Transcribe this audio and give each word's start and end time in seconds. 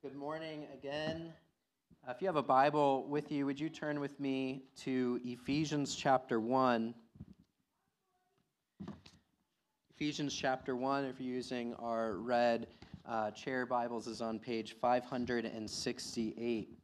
Good 0.00 0.14
morning 0.14 0.64
again. 0.72 1.32
Uh, 2.06 2.12
if 2.12 2.22
you 2.22 2.28
have 2.28 2.36
a 2.36 2.42
Bible 2.42 3.04
with 3.08 3.32
you, 3.32 3.44
would 3.46 3.58
you 3.58 3.68
turn 3.68 3.98
with 3.98 4.20
me 4.20 4.62
to 4.82 5.18
Ephesians 5.24 5.96
chapter 5.96 6.38
1? 6.38 6.94
Ephesians 9.96 10.32
chapter 10.32 10.76
1, 10.76 11.04
if 11.04 11.18
you're 11.18 11.34
using 11.34 11.74
our 11.80 12.12
red 12.12 12.68
uh, 13.08 13.32
chair 13.32 13.66
Bibles, 13.66 14.06
is 14.06 14.20
on 14.20 14.38
page 14.38 14.76
568. 14.80 16.78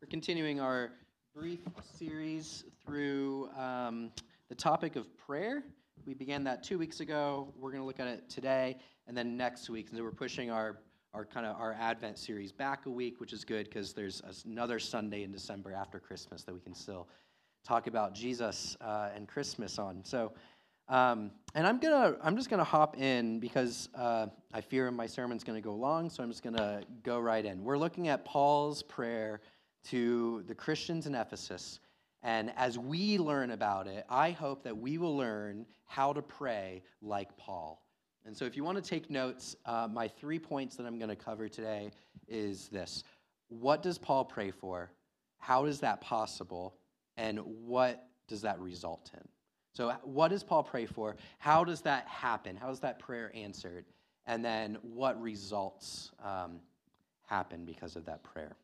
We're 0.00 0.08
continuing 0.08 0.60
our 0.60 0.92
brief 1.34 1.58
series 1.98 2.62
through 2.86 3.50
um, 3.58 4.12
the 4.48 4.54
topic 4.54 4.94
of 4.94 5.18
prayer. 5.18 5.64
We 6.06 6.14
began 6.14 6.44
that 6.44 6.62
two 6.62 6.78
weeks 6.78 7.00
ago. 7.00 7.52
We're 7.58 7.72
going 7.72 7.82
to 7.82 7.86
look 7.86 7.98
at 7.98 8.06
it 8.06 8.30
today 8.30 8.76
and 9.08 9.16
then 9.16 9.36
next 9.36 9.68
week. 9.68 9.88
And 9.88 9.98
so 9.98 10.04
we're 10.04 10.12
pushing 10.12 10.52
our 10.52 10.78
our 11.12 11.24
kind 11.24 11.46
of 11.46 11.56
our 11.56 11.72
Advent 11.78 12.18
series 12.18 12.52
back 12.52 12.86
a 12.86 12.90
week, 12.90 13.20
which 13.20 13.32
is 13.32 13.44
good 13.44 13.68
because 13.68 13.92
there's 13.92 14.22
another 14.44 14.78
Sunday 14.78 15.22
in 15.24 15.32
December 15.32 15.72
after 15.72 15.98
Christmas 15.98 16.44
that 16.44 16.54
we 16.54 16.60
can 16.60 16.74
still 16.74 17.08
talk 17.64 17.86
about 17.86 18.14
Jesus 18.14 18.76
uh, 18.80 19.10
and 19.14 19.26
Christmas 19.26 19.78
on. 19.78 20.04
So, 20.04 20.32
um, 20.88 21.30
and 21.54 21.66
I'm 21.66 21.78
gonna 21.78 22.16
I'm 22.22 22.36
just 22.36 22.48
gonna 22.48 22.64
hop 22.64 22.96
in 22.96 23.40
because 23.40 23.88
uh, 23.94 24.26
I 24.52 24.60
fear 24.60 24.90
my 24.90 25.06
sermon's 25.06 25.44
gonna 25.44 25.60
go 25.60 25.74
long, 25.74 26.10
so 26.10 26.22
I'm 26.22 26.30
just 26.30 26.42
gonna 26.42 26.82
go 27.02 27.18
right 27.18 27.44
in. 27.44 27.64
We're 27.64 27.78
looking 27.78 28.08
at 28.08 28.24
Paul's 28.24 28.82
prayer 28.82 29.40
to 29.88 30.44
the 30.46 30.54
Christians 30.54 31.06
in 31.06 31.14
Ephesus. 31.14 31.80
And 32.22 32.52
as 32.56 32.78
we 32.78 33.16
learn 33.18 33.50
about 33.52 33.86
it, 33.86 34.04
I 34.08 34.32
hope 34.32 34.62
that 34.64 34.76
we 34.76 34.98
will 34.98 35.16
learn 35.16 35.64
how 35.86 36.12
to 36.12 36.20
pray 36.20 36.82
like 37.00 37.34
Paul. 37.38 37.82
And 38.26 38.36
so, 38.36 38.44
if 38.44 38.56
you 38.56 38.64
want 38.64 38.82
to 38.82 38.88
take 38.88 39.10
notes, 39.10 39.56
uh, 39.64 39.88
my 39.90 40.06
three 40.06 40.38
points 40.38 40.76
that 40.76 40.86
I'm 40.86 40.98
going 40.98 41.08
to 41.08 41.16
cover 41.16 41.48
today 41.48 41.90
is 42.28 42.68
this 42.68 43.04
What 43.48 43.82
does 43.82 43.98
Paul 43.98 44.24
pray 44.24 44.50
for? 44.50 44.90
How 45.38 45.64
is 45.64 45.80
that 45.80 46.00
possible? 46.00 46.76
And 47.16 47.38
what 47.38 48.06
does 48.28 48.42
that 48.42 48.58
result 48.60 49.10
in? 49.14 49.26
So, 49.72 49.92
what 50.02 50.28
does 50.28 50.42
Paul 50.42 50.62
pray 50.62 50.86
for? 50.86 51.16
How 51.38 51.64
does 51.64 51.80
that 51.82 52.06
happen? 52.06 52.56
How 52.56 52.70
is 52.70 52.80
that 52.80 52.98
prayer 52.98 53.30
answered? 53.34 53.86
And 54.26 54.44
then, 54.44 54.78
what 54.82 55.20
results 55.20 56.10
um, 56.22 56.60
happen 57.26 57.64
because 57.64 57.96
of 57.96 58.04
that 58.06 58.22
prayer? 58.22 58.56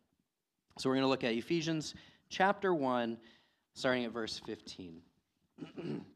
So, 0.79 0.89
we're 0.89 0.97
going 0.97 1.05
to 1.05 1.09
look 1.09 1.25
at 1.25 1.33
Ephesians 1.33 1.95
chapter 2.29 2.75
1, 2.75 3.17
starting 3.75 4.05
at 4.05 4.13
verse 4.13 4.41
15. 4.45 5.01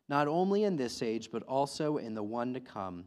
not 0.11 0.27
only 0.27 0.65
in 0.65 0.75
this 0.75 1.01
age, 1.01 1.29
but 1.31 1.41
also 1.43 1.95
in 1.95 2.13
the 2.13 2.21
one 2.21 2.53
to 2.53 2.59
come. 2.59 3.05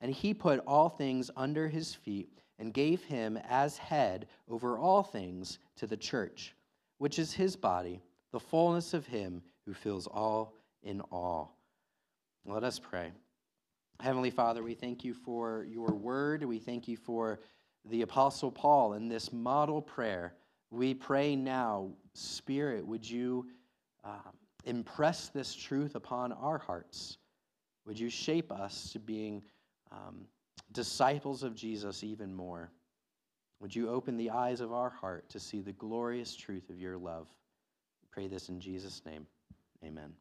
And 0.00 0.10
he 0.10 0.32
put 0.32 0.60
all 0.66 0.88
things 0.88 1.30
under 1.36 1.68
his 1.68 1.94
feet 1.94 2.30
and 2.58 2.72
gave 2.72 3.04
him 3.04 3.38
as 3.46 3.76
head 3.76 4.26
over 4.48 4.78
all 4.78 5.02
things 5.02 5.58
to 5.76 5.86
the 5.86 5.96
church, 5.96 6.54
which 6.96 7.18
is 7.18 7.34
his 7.34 7.54
body, 7.54 8.00
the 8.32 8.40
fullness 8.40 8.94
of 8.94 9.06
him 9.06 9.42
who 9.66 9.74
fills 9.74 10.06
all 10.06 10.54
in 10.82 11.02
all. 11.12 11.54
Let 12.46 12.64
us 12.64 12.78
pray. 12.78 13.12
Heavenly 14.00 14.30
Father, 14.30 14.62
we 14.62 14.72
thank 14.72 15.04
you 15.04 15.12
for 15.12 15.66
your 15.68 15.90
word. 15.90 16.42
We 16.44 16.60
thank 16.60 16.88
you 16.88 16.96
for 16.96 17.40
the 17.84 18.00
Apostle 18.00 18.50
Paul 18.50 18.94
in 18.94 19.06
this 19.06 19.34
model 19.34 19.82
prayer. 19.82 20.32
We 20.70 20.94
pray 20.94 21.36
now, 21.36 21.90
Spirit, 22.14 22.86
would 22.86 23.08
you. 23.08 23.48
Um, 24.02 24.37
impress 24.68 25.28
this 25.28 25.54
truth 25.54 25.94
upon 25.94 26.32
our 26.32 26.58
hearts. 26.58 27.18
Would 27.86 27.98
you 27.98 28.10
shape 28.10 28.52
us 28.52 28.90
to 28.92 28.98
being 28.98 29.42
um, 29.90 30.26
disciples 30.72 31.42
of 31.42 31.54
Jesus 31.54 32.04
even 32.04 32.34
more? 32.34 32.70
Would 33.60 33.74
you 33.74 33.88
open 33.88 34.16
the 34.16 34.30
eyes 34.30 34.60
of 34.60 34.72
our 34.72 34.90
heart 34.90 35.28
to 35.30 35.40
see 35.40 35.60
the 35.60 35.72
glorious 35.72 36.36
truth 36.36 36.70
of 36.70 36.78
your 36.78 36.96
love? 36.96 37.26
We 38.02 38.08
pray 38.10 38.28
this 38.28 38.50
in 38.50 38.60
Jesus' 38.60 39.02
name. 39.04 39.26
Amen. 39.84 40.12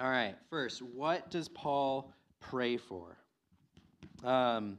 All 0.00 0.10
right, 0.10 0.34
first, 0.48 0.82
what 0.82 1.30
does 1.30 1.48
Paul 1.48 2.12
pray 2.40 2.76
for? 2.76 3.18
Um, 4.24 4.78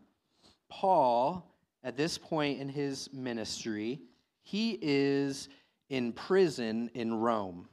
Paul, 0.69 1.55
at 1.83 1.95
this 1.95 2.17
point 2.17 2.59
in 2.59 2.67
his 2.67 3.09
ministry, 3.13 4.01
he 4.41 4.79
is 4.81 5.47
in 5.89 6.13
prison 6.13 6.89
in 6.93 7.13
Rome. 7.13 7.67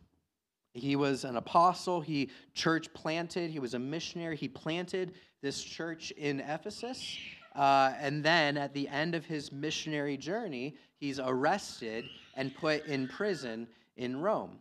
He 0.73 0.95
was 0.95 1.25
an 1.25 1.37
apostle, 1.37 2.01
he 2.01 2.31
church 2.55 2.93
planted, 2.95 3.51
he 3.51 3.59
was 3.59 3.75
a 3.75 3.79
missionary, 3.79 4.37
he 4.37 4.49
planted 4.49 5.15
this 5.43 5.63
church 5.63 6.13
in 6.13 6.41
Ephesus. 6.41 7.19
Uh, 7.57 7.93
and 7.99 8.23
then 8.23 8.57
at 8.57 8.73
the 8.73 8.87
end 8.89 9.15
of 9.15 9.25
his 9.27 9.51
missionary 9.51 10.17
journey, 10.17 10.77
he's 10.99 11.19
arrested 11.19 12.05
and 12.37 12.55
put 12.55 12.87
in 12.87 13.09
prison 13.09 13.67
in 13.97 14.21
Rome. 14.21 14.59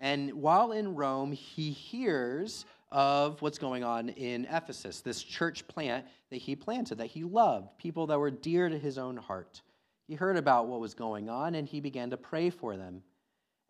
And 0.00 0.32
while 0.34 0.72
in 0.72 0.94
Rome, 0.94 1.32
he 1.32 1.70
hears 1.70 2.66
of 2.90 3.40
what's 3.42 3.58
going 3.58 3.84
on 3.84 4.10
in 4.10 4.46
Ephesus, 4.50 5.00
this 5.00 5.22
church 5.22 5.66
plant 5.68 6.06
that 6.30 6.36
he 6.36 6.54
planted, 6.54 6.98
that 6.98 7.06
he 7.06 7.24
loved, 7.24 7.76
people 7.78 8.06
that 8.06 8.18
were 8.18 8.30
dear 8.30 8.68
to 8.68 8.78
his 8.78 8.98
own 8.98 9.16
heart. 9.16 9.62
He 10.08 10.14
heard 10.14 10.38
about 10.38 10.66
what 10.66 10.80
was 10.80 10.94
going 10.94 11.28
on 11.28 11.54
and 11.54 11.68
he 11.68 11.80
began 11.80 12.10
to 12.10 12.16
pray 12.16 12.48
for 12.50 12.76
them. 12.76 13.02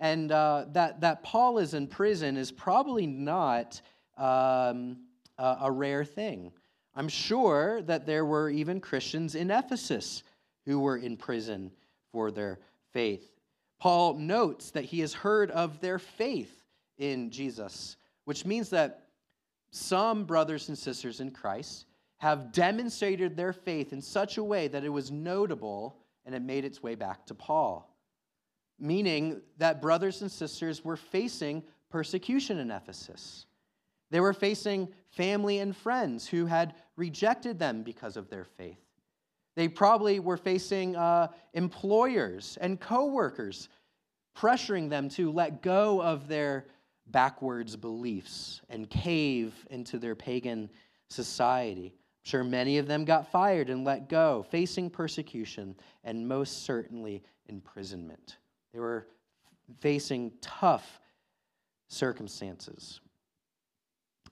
And 0.00 0.30
uh, 0.30 0.66
that, 0.72 1.00
that 1.00 1.24
Paul 1.24 1.58
is 1.58 1.74
in 1.74 1.88
prison 1.88 2.36
is 2.36 2.52
probably 2.52 3.06
not 3.06 3.82
um, 4.16 4.98
a, 5.36 5.56
a 5.62 5.70
rare 5.70 6.04
thing. 6.04 6.52
I'm 6.94 7.08
sure 7.08 7.82
that 7.82 8.06
there 8.06 8.24
were 8.24 8.48
even 8.50 8.80
Christians 8.80 9.34
in 9.34 9.50
Ephesus 9.50 10.22
who 10.64 10.78
were 10.78 10.96
in 10.96 11.16
prison 11.16 11.72
for 12.12 12.30
their 12.30 12.60
faith. 12.92 13.32
Paul 13.80 14.14
notes 14.14 14.70
that 14.70 14.84
he 14.84 15.00
has 15.00 15.12
heard 15.12 15.50
of 15.50 15.80
their 15.80 15.98
faith 15.98 16.62
in 16.98 17.30
Jesus, 17.30 17.96
which 18.24 18.44
means 18.44 18.70
that 18.70 19.08
some 19.70 20.24
brothers 20.24 20.68
and 20.68 20.78
sisters 20.78 21.20
in 21.20 21.30
Christ 21.30 21.86
have 22.18 22.52
demonstrated 22.52 23.36
their 23.36 23.52
faith 23.52 23.92
in 23.92 24.02
such 24.02 24.38
a 24.38 24.44
way 24.44 24.68
that 24.68 24.84
it 24.84 24.88
was 24.88 25.10
notable 25.10 25.96
and 26.28 26.34
it 26.34 26.42
made 26.42 26.66
its 26.66 26.82
way 26.82 26.94
back 26.94 27.24
to 27.24 27.34
Paul. 27.34 27.90
Meaning 28.78 29.40
that 29.56 29.80
brothers 29.80 30.20
and 30.20 30.30
sisters 30.30 30.84
were 30.84 30.94
facing 30.94 31.62
persecution 31.88 32.58
in 32.58 32.70
Ephesus. 32.70 33.46
They 34.10 34.20
were 34.20 34.34
facing 34.34 34.88
family 35.08 35.60
and 35.60 35.74
friends 35.74 36.28
who 36.28 36.44
had 36.44 36.74
rejected 36.96 37.58
them 37.58 37.82
because 37.82 38.18
of 38.18 38.28
their 38.28 38.44
faith. 38.44 38.76
They 39.56 39.68
probably 39.68 40.20
were 40.20 40.36
facing 40.36 40.96
uh, 40.96 41.28
employers 41.54 42.58
and 42.60 42.78
coworkers 42.78 43.70
pressuring 44.36 44.90
them 44.90 45.08
to 45.08 45.32
let 45.32 45.62
go 45.62 46.02
of 46.02 46.28
their 46.28 46.66
backwards 47.06 47.74
beliefs 47.74 48.60
and 48.68 48.90
cave 48.90 49.54
into 49.70 49.98
their 49.98 50.14
pagan 50.14 50.68
society 51.08 51.94
sure 52.22 52.44
many 52.44 52.78
of 52.78 52.86
them 52.86 53.04
got 53.04 53.30
fired 53.30 53.70
and 53.70 53.84
let 53.84 54.08
go, 54.08 54.44
facing 54.50 54.90
persecution 54.90 55.74
and 56.04 56.26
most 56.26 56.64
certainly 56.64 57.22
imprisonment. 57.46 58.38
They 58.72 58.80
were 58.80 59.06
facing 59.80 60.32
tough 60.40 61.00
circumstances. 61.88 63.00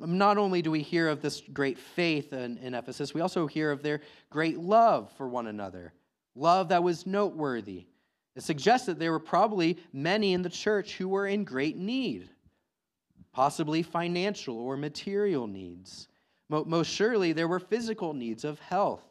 Um, 0.00 0.18
not 0.18 0.38
only 0.38 0.62
do 0.62 0.70
we 0.70 0.82
hear 0.82 1.08
of 1.08 1.22
this 1.22 1.42
great 1.52 1.78
faith 1.78 2.32
in, 2.32 2.58
in 2.58 2.74
Ephesus, 2.74 3.14
we 3.14 3.20
also 3.20 3.46
hear 3.46 3.70
of 3.70 3.82
their 3.82 4.00
great 4.30 4.58
love 4.58 5.10
for 5.16 5.28
one 5.28 5.46
another, 5.46 5.92
love 6.34 6.68
that 6.68 6.82
was 6.82 7.06
noteworthy. 7.06 7.86
It 8.34 8.42
suggests 8.42 8.86
that 8.86 8.98
there 8.98 9.12
were 9.12 9.18
probably 9.20 9.78
many 9.92 10.34
in 10.34 10.42
the 10.42 10.50
church 10.50 10.96
who 10.96 11.08
were 11.08 11.26
in 11.26 11.44
great 11.44 11.78
need, 11.78 12.28
possibly 13.32 13.82
financial 13.82 14.58
or 14.58 14.76
material 14.76 15.46
needs. 15.46 16.08
Most 16.48 16.88
surely, 16.88 17.32
there 17.32 17.48
were 17.48 17.58
physical 17.58 18.12
needs 18.12 18.44
of 18.44 18.58
health. 18.60 19.02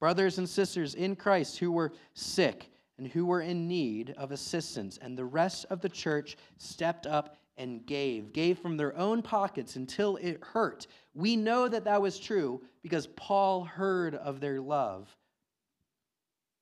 Brothers 0.00 0.38
and 0.38 0.48
sisters 0.48 0.94
in 0.94 1.16
Christ 1.16 1.58
who 1.58 1.72
were 1.72 1.92
sick 2.14 2.70
and 2.98 3.06
who 3.08 3.26
were 3.26 3.40
in 3.40 3.66
need 3.66 4.14
of 4.16 4.32
assistance, 4.32 4.98
and 4.98 5.16
the 5.16 5.24
rest 5.24 5.66
of 5.70 5.80
the 5.80 5.88
church 5.88 6.36
stepped 6.56 7.06
up 7.06 7.36
and 7.56 7.84
gave, 7.84 8.32
gave 8.32 8.58
from 8.58 8.76
their 8.76 8.96
own 8.96 9.22
pockets 9.22 9.76
until 9.76 10.16
it 10.16 10.42
hurt. 10.42 10.86
We 11.14 11.34
know 11.34 11.68
that 11.68 11.84
that 11.84 12.00
was 12.00 12.18
true 12.18 12.62
because 12.82 13.08
Paul 13.08 13.64
heard 13.64 14.14
of 14.14 14.40
their 14.40 14.60
love. 14.60 15.14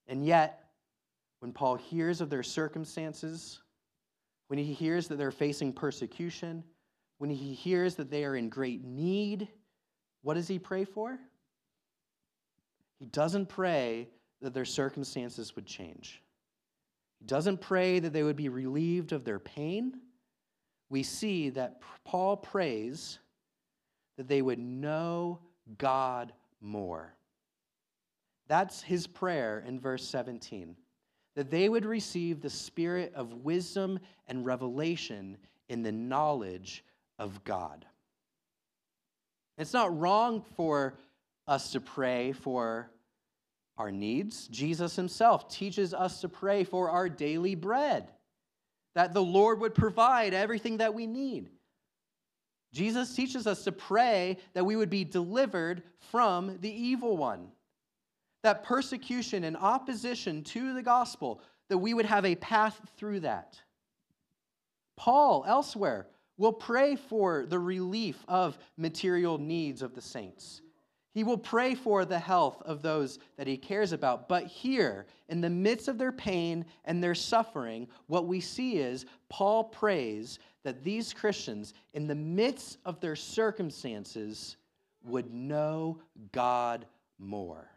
And 0.09 0.25
yet, 0.25 0.71
when 1.41 1.53
Paul 1.53 1.77
hears 1.77 2.23
of 2.23 2.31
their 2.31 2.43
circumstances, 2.43 3.61
when 4.49 4.59
he 4.59 4.73
hears 4.73 5.09
that 5.09 5.17
they're 5.17 5.31
facing 5.31 5.73
persecution, 5.73 6.65
when 7.19 7.31
he 7.31 7.53
hears 7.53 7.95
that 7.97 8.11
they 8.11 8.25
are 8.25 8.37
in 8.37 8.49
great 8.49 8.83
need, 8.85 9.49
what 10.27 10.35
does 10.35 10.49
he 10.49 10.59
pray 10.59 10.85
for? 10.85 11.17
He 12.99 13.07
doesn't 13.07 13.47
pray 13.47 14.09
that 14.43 14.53
their 14.53 14.65
circumstances 14.65 15.55
would 15.55 15.67
change. 15.67 16.21
He 17.21 17.27
doesn't 17.27 17.61
pray 17.61 18.01
that 18.01 18.13
they 18.13 18.25
would 18.25 18.35
be 18.35 18.49
relieved 18.49 19.13
of 19.13 19.25
their 19.25 19.39
pain. 19.39 20.01
We 20.91 21.05
see 21.05 21.51
that 21.51 21.81
Paul 22.05 22.37
prays 22.37 23.21
that 24.17 24.27
they 24.27 24.43
would 24.43 24.59
know 24.59 25.39
God 25.79 26.33
more. 26.61 27.15
That's 28.49 28.83
his 28.83 29.07
prayer 29.07 29.63
in 29.65 29.79
verse 29.79 30.05
17 30.09 30.75
that 31.37 31.53
they 31.53 31.69
would 31.69 31.85
receive 31.85 32.41
the 32.41 32.51
spirit 32.51 33.13
of 33.15 33.45
wisdom 33.45 34.01
and 34.27 34.45
revelation 34.45 35.37
in 35.69 35.85
the 35.85 35.93
knowledge 35.93 36.85
of 37.21 37.45
God. 37.45 37.87
It's 39.59 39.73
not 39.73 39.99
wrong 39.99 40.43
for 40.57 40.95
us 41.47 41.73
to 41.73 41.81
pray 41.81 42.33
for 42.33 42.91
our 43.79 43.91
needs. 43.91 44.49
Jesus 44.49 44.97
himself 44.97 45.49
teaches 45.49 45.95
us 45.95 46.21
to 46.21 46.29
pray 46.29 46.65
for 46.65 46.91
our 46.91 47.09
daily 47.09 47.55
bread, 47.55 48.11
that 48.95 49.13
the 49.13 49.23
Lord 49.23 49.61
would 49.61 49.75
provide 49.75 50.35
everything 50.35 50.79
that 50.79 50.95
we 50.95 51.07
need. 51.07 51.51
Jesus 52.73 53.15
teaches 53.15 53.47
us 53.47 53.65
to 53.65 53.73
pray 53.73 54.39
that 54.55 54.65
we 54.65 54.77
would 54.77 54.91
be 54.91 55.05
delivered 55.05 55.83
from 56.11 56.59
the 56.61 56.71
evil 56.71 57.17
one. 57.17 57.49
That 58.43 58.65
persecution 58.65 59.45
and 59.45 59.57
opposition 59.57 60.43
to 60.45 60.75
the 60.75 60.83
gospel, 60.83 61.41
that 61.69 61.79
we 61.79 61.95
would 61.95 62.07
have 62.07 62.25
a 62.25 62.35
path 62.35 62.81
through 62.97 63.21
that. 63.21 63.61
Paul, 64.97 65.45
elsewhere, 65.47 66.07
will 66.39 66.53
pray 66.53 66.97
for 66.97 67.47
the 67.47 67.59
relief 67.59 68.25
of 68.29 68.59
material 68.77 69.39
needs 69.39 69.83
of 69.83 69.95
the 69.95 70.01
saints. 70.01 70.63
He 71.13 71.25
will 71.25 71.39
pray 71.39 71.75
for 71.75 72.05
the 72.05 72.19
health 72.19 72.61
of 72.67 72.83
those 72.83 73.19
that 73.39 73.47
he 73.47 73.57
cares 73.57 73.93
about. 73.93 74.29
But 74.29 74.47
here, 74.47 75.07
in 75.31 75.41
the 75.41 75.49
midst 75.49 75.89
of 75.89 75.97
their 75.97 76.13
pain 76.13 76.67
and 76.85 77.03
their 77.03 77.15
suffering, 77.15 77.89
what 78.07 78.27
we 78.27 78.39
see 78.39 78.77
is 78.77 79.07
Paul 79.31 79.65
prays 79.65 80.39
that 80.63 80.85
these 80.85 81.15
Christians, 81.15 81.73
in 81.95 82.07
the 82.07 82.15
midst 82.15 82.77
of 82.85 83.01
their 83.01 83.17
circumstances, 83.17 84.57
would 85.05 85.33
know 85.33 86.01
God 86.33 86.85
more, 87.19 87.71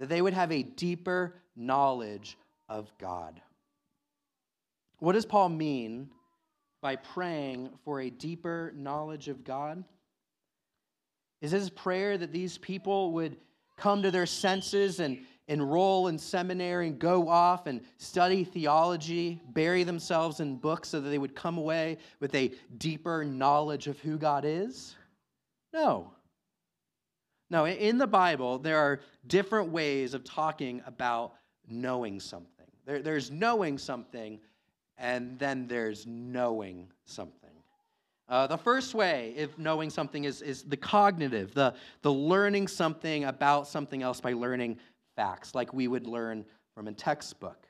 that 0.00 0.08
they 0.08 0.20
would 0.20 0.34
have 0.34 0.50
a 0.50 0.64
deeper 0.64 1.36
knowledge 1.54 2.36
of 2.68 2.90
God. 2.98 3.40
What 4.98 5.12
does 5.12 5.26
Paul 5.26 5.50
mean 5.50 6.08
by 6.84 6.96
praying 6.96 7.70
for 7.82 8.02
a 8.02 8.10
deeper 8.10 8.70
knowledge 8.76 9.28
of 9.28 9.42
God? 9.42 9.82
Is 11.40 11.50
his 11.50 11.70
prayer 11.70 12.18
that 12.18 12.30
these 12.30 12.58
people 12.58 13.12
would 13.12 13.38
come 13.78 14.02
to 14.02 14.10
their 14.10 14.26
senses 14.26 15.00
and 15.00 15.24
enroll 15.48 16.08
in 16.08 16.18
seminary 16.18 16.88
and 16.88 16.98
go 16.98 17.26
off 17.26 17.66
and 17.66 17.80
study 17.96 18.44
theology, 18.44 19.40
bury 19.54 19.82
themselves 19.82 20.40
in 20.40 20.56
books 20.56 20.90
so 20.90 21.00
that 21.00 21.08
they 21.08 21.16
would 21.16 21.34
come 21.34 21.56
away 21.56 21.96
with 22.20 22.34
a 22.34 22.52
deeper 22.76 23.24
knowledge 23.24 23.86
of 23.86 23.98
who 24.00 24.18
God 24.18 24.44
is? 24.44 24.94
No. 25.72 26.12
No, 27.48 27.64
in 27.66 27.96
the 27.96 28.06
Bible, 28.06 28.58
there 28.58 28.78
are 28.78 29.00
different 29.26 29.70
ways 29.70 30.12
of 30.12 30.22
talking 30.22 30.82
about 30.84 31.32
knowing 31.66 32.20
something. 32.20 32.66
There, 32.84 33.00
there's 33.00 33.30
knowing 33.30 33.78
something 33.78 34.38
and 34.98 35.38
then 35.38 35.66
there's 35.66 36.06
knowing 36.06 36.88
something. 37.04 37.50
Uh, 38.28 38.46
the 38.46 38.56
first 38.56 38.94
way 38.94 39.34
of 39.38 39.58
knowing 39.58 39.90
something 39.90 40.24
is, 40.24 40.40
is 40.40 40.62
the 40.62 40.76
cognitive, 40.76 41.52
the, 41.52 41.74
the 42.02 42.12
learning 42.12 42.66
something 42.66 43.24
about 43.24 43.68
something 43.68 44.02
else 44.02 44.20
by 44.20 44.32
learning 44.32 44.78
facts, 45.14 45.54
like 45.54 45.74
we 45.74 45.88
would 45.88 46.06
learn 46.06 46.44
from 46.74 46.88
a 46.88 46.92
textbook. 46.92 47.68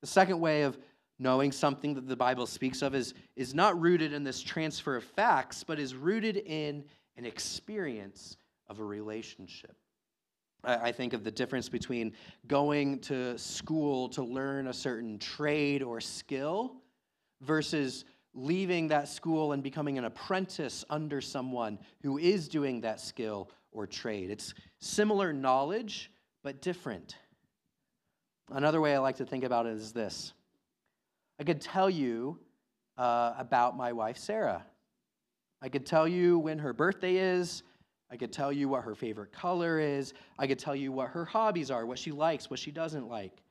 The 0.00 0.08
second 0.08 0.40
way 0.40 0.62
of 0.62 0.76
knowing 1.18 1.52
something 1.52 1.94
that 1.94 2.08
the 2.08 2.16
Bible 2.16 2.46
speaks 2.46 2.82
of 2.82 2.94
is, 2.94 3.14
is 3.36 3.54
not 3.54 3.80
rooted 3.80 4.12
in 4.12 4.24
this 4.24 4.42
transfer 4.42 4.96
of 4.96 5.04
facts, 5.04 5.62
but 5.64 5.78
is 5.78 5.94
rooted 5.94 6.36
in 6.36 6.84
an 7.16 7.24
experience 7.24 8.36
of 8.68 8.80
a 8.80 8.84
relationship. 8.84 9.76
I 10.66 10.92
think 10.92 11.12
of 11.12 11.22
the 11.22 11.30
difference 11.30 11.68
between 11.68 12.12
going 12.48 12.98
to 13.00 13.38
school 13.38 14.08
to 14.10 14.22
learn 14.22 14.66
a 14.66 14.72
certain 14.72 15.18
trade 15.18 15.82
or 15.82 16.00
skill 16.00 16.74
versus 17.40 18.04
leaving 18.34 18.88
that 18.88 19.08
school 19.08 19.52
and 19.52 19.62
becoming 19.62 19.96
an 19.96 20.04
apprentice 20.04 20.84
under 20.90 21.20
someone 21.20 21.78
who 22.02 22.18
is 22.18 22.48
doing 22.48 22.80
that 22.82 23.00
skill 23.00 23.50
or 23.72 23.86
trade. 23.86 24.30
It's 24.30 24.54
similar 24.80 25.32
knowledge, 25.32 26.10
but 26.42 26.60
different. 26.60 27.16
Another 28.50 28.80
way 28.80 28.94
I 28.94 28.98
like 28.98 29.16
to 29.16 29.26
think 29.26 29.44
about 29.44 29.66
it 29.66 29.74
is 29.74 29.92
this 29.92 30.32
I 31.38 31.44
could 31.44 31.60
tell 31.60 31.88
you 31.88 32.38
uh, 32.98 33.34
about 33.38 33.76
my 33.76 33.92
wife, 33.92 34.16
Sarah. 34.18 34.64
I 35.62 35.68
could 35.68 35.86
tell 35.86 36.06
you 36.06 36.38
when 36.38 36.58
her 36.58 36.72
birthday 36.72 37.16
is. 37.16 37.62
I 38.10 38.16
could 38.16 38.32
tell 38.32 38.52
you 38.52 38.68
what 38.68 38.84
her 38.84 38.94
favorite 38.94 39.32
color 39.32 39.80
is. 39.80 40.14
I 40.38 40.46
could 40.46 40.58
tell 40.58 40.76
you 40.76 40.92
what 40.92 41.08
her 41.10 41.24
hobbies 41.24 41.70
are, 41.70 41.84
what 41.84 41.98
she 41.98 42.12
likes, 42.12 42.48
what 42.48 42.60
she 42.60 42.70
doesn't 42.70 43.08
like. 43.08 43.42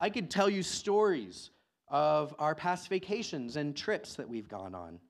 I 0.00 0.10
could 0.10 0.30
tell 0.30 0.48
you 0.48 0.62
stories 0.62 1.50
of 1.88 2.34
our 2.38 2.54
past 2.54 2.88
vacations 2.88 3.56
and 3.56 3.76
trips 3.76 4.14
that 4.14 4.28
we've 4.28 4.48
gone 4.48 4.74
on. 4.74 5.00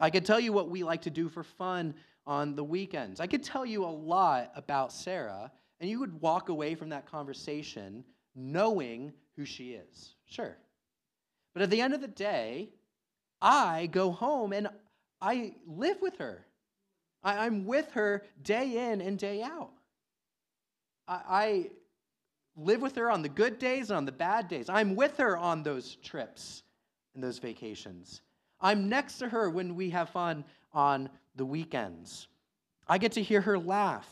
I 0.00 0.10
could 0.10 0.24
tell 0.24 0.40
you 0.40 0.52
what 0.52 0.70
we 0.70 0.82
like 0.82 1.02
to 1.02 1.10
do 1.10 1.28
for 1.28 1.42
fun 1.42 1.94
on 2.26 2.54
the 2.54 2.64
weekends. 2.64 3.20
I 3.20 3.26
could 3.26 3.42
tell 3.42 3.66
you 3.66 3.84
a 3.84 3.86
lot 3.86 4.52
about 4.54 4.92
Sarah, 4.92 5.50
and 5.80 5.90
you 5.90 6.00
would 6.00 6.20
walk 6.20 6.48
away 6.48 6.74
from 6.74 6.88
that 6.90 7.10
conversation 7.10 8.04
knowing 8.34 9.12
who 9.36 9.44
she 9.44 9.72
is. 9.72 10.14
Sure. 10.26 10.56
But 11.52 11.62
at 11.62 11.70
the 11.70 11.80
end 11.80 11.94
of 11.94 12.00
the 12.00 12.08
day, 12.08 12.70
I 13.40 13.86
go 13.86 14.10
home 14.10 14.52
and 14.52 14.68
I 15.20 15.54
live 15.66 16.00
with 16.00 16.16
her. 16.18 16.44
I, 17.22 17.46
am 17.46 17.64
with 17.64 17.90
her 17.92 18.22
day 18.42 18.90
in 18.90 19.00
and 19.00 19.18
day 19.18 19.42
out. 19.42 19.72
I, 21.06 21.20
I 21.28 21.70
live 22.56 22.82
with 22.82 22.96
her 22.96 23.10
on 23.10 23.22
the 23.22 23.28
good 23.28 23.58
days 23.58 23.90
and 23.90 23.96
on 23.96 24.04
the 24.04 24.12
bad 24.12 24.48
days. 24.48 24.68
I'm 24.68 24.94
with 24.94 25.16
her 25.18 25.36
on 25.36 25.62
those 25.62 25.96
trips 25.96 26.62
and 27.14 27.22
those 27.22 27.38
vacations. 27.38 28.22
I'm 28.60 28.88
next 28.88 29.18
to 29.18 29.28
her 29.28 29.50
when 29.50 29.74
we 29.74 29.90
have 29.90 30.10
fun 30.10 30.44
on 30.72 31.08
the 31.36 31.44
weekends. 31.44 32.28
I 32.88 32.98
get 32.98 33.12
to 33.12 33.22
hear 33.22 33.40
her 33.40 33.58
laugh. 33.58 34.08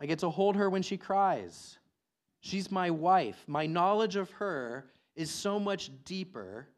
I 0.00 0.06
get 0.06 0.20
to 0.20 0.30
hold 0.30 0.56
her 0.56 0.70
when 0.70 0.82
she 0.82 0.96
cries. 0.96 1.78
She's 2.40 2.70
my 2.70 2.90
wife. 2.90 3.42
My 3.46 3.66
knowledge 3.66 4.16
of 4.16 4.30
her 4.32 4.86
is 5.16 5.30
so 5.30 5.58
much 5.58 5.90
deeper 6.04 6.68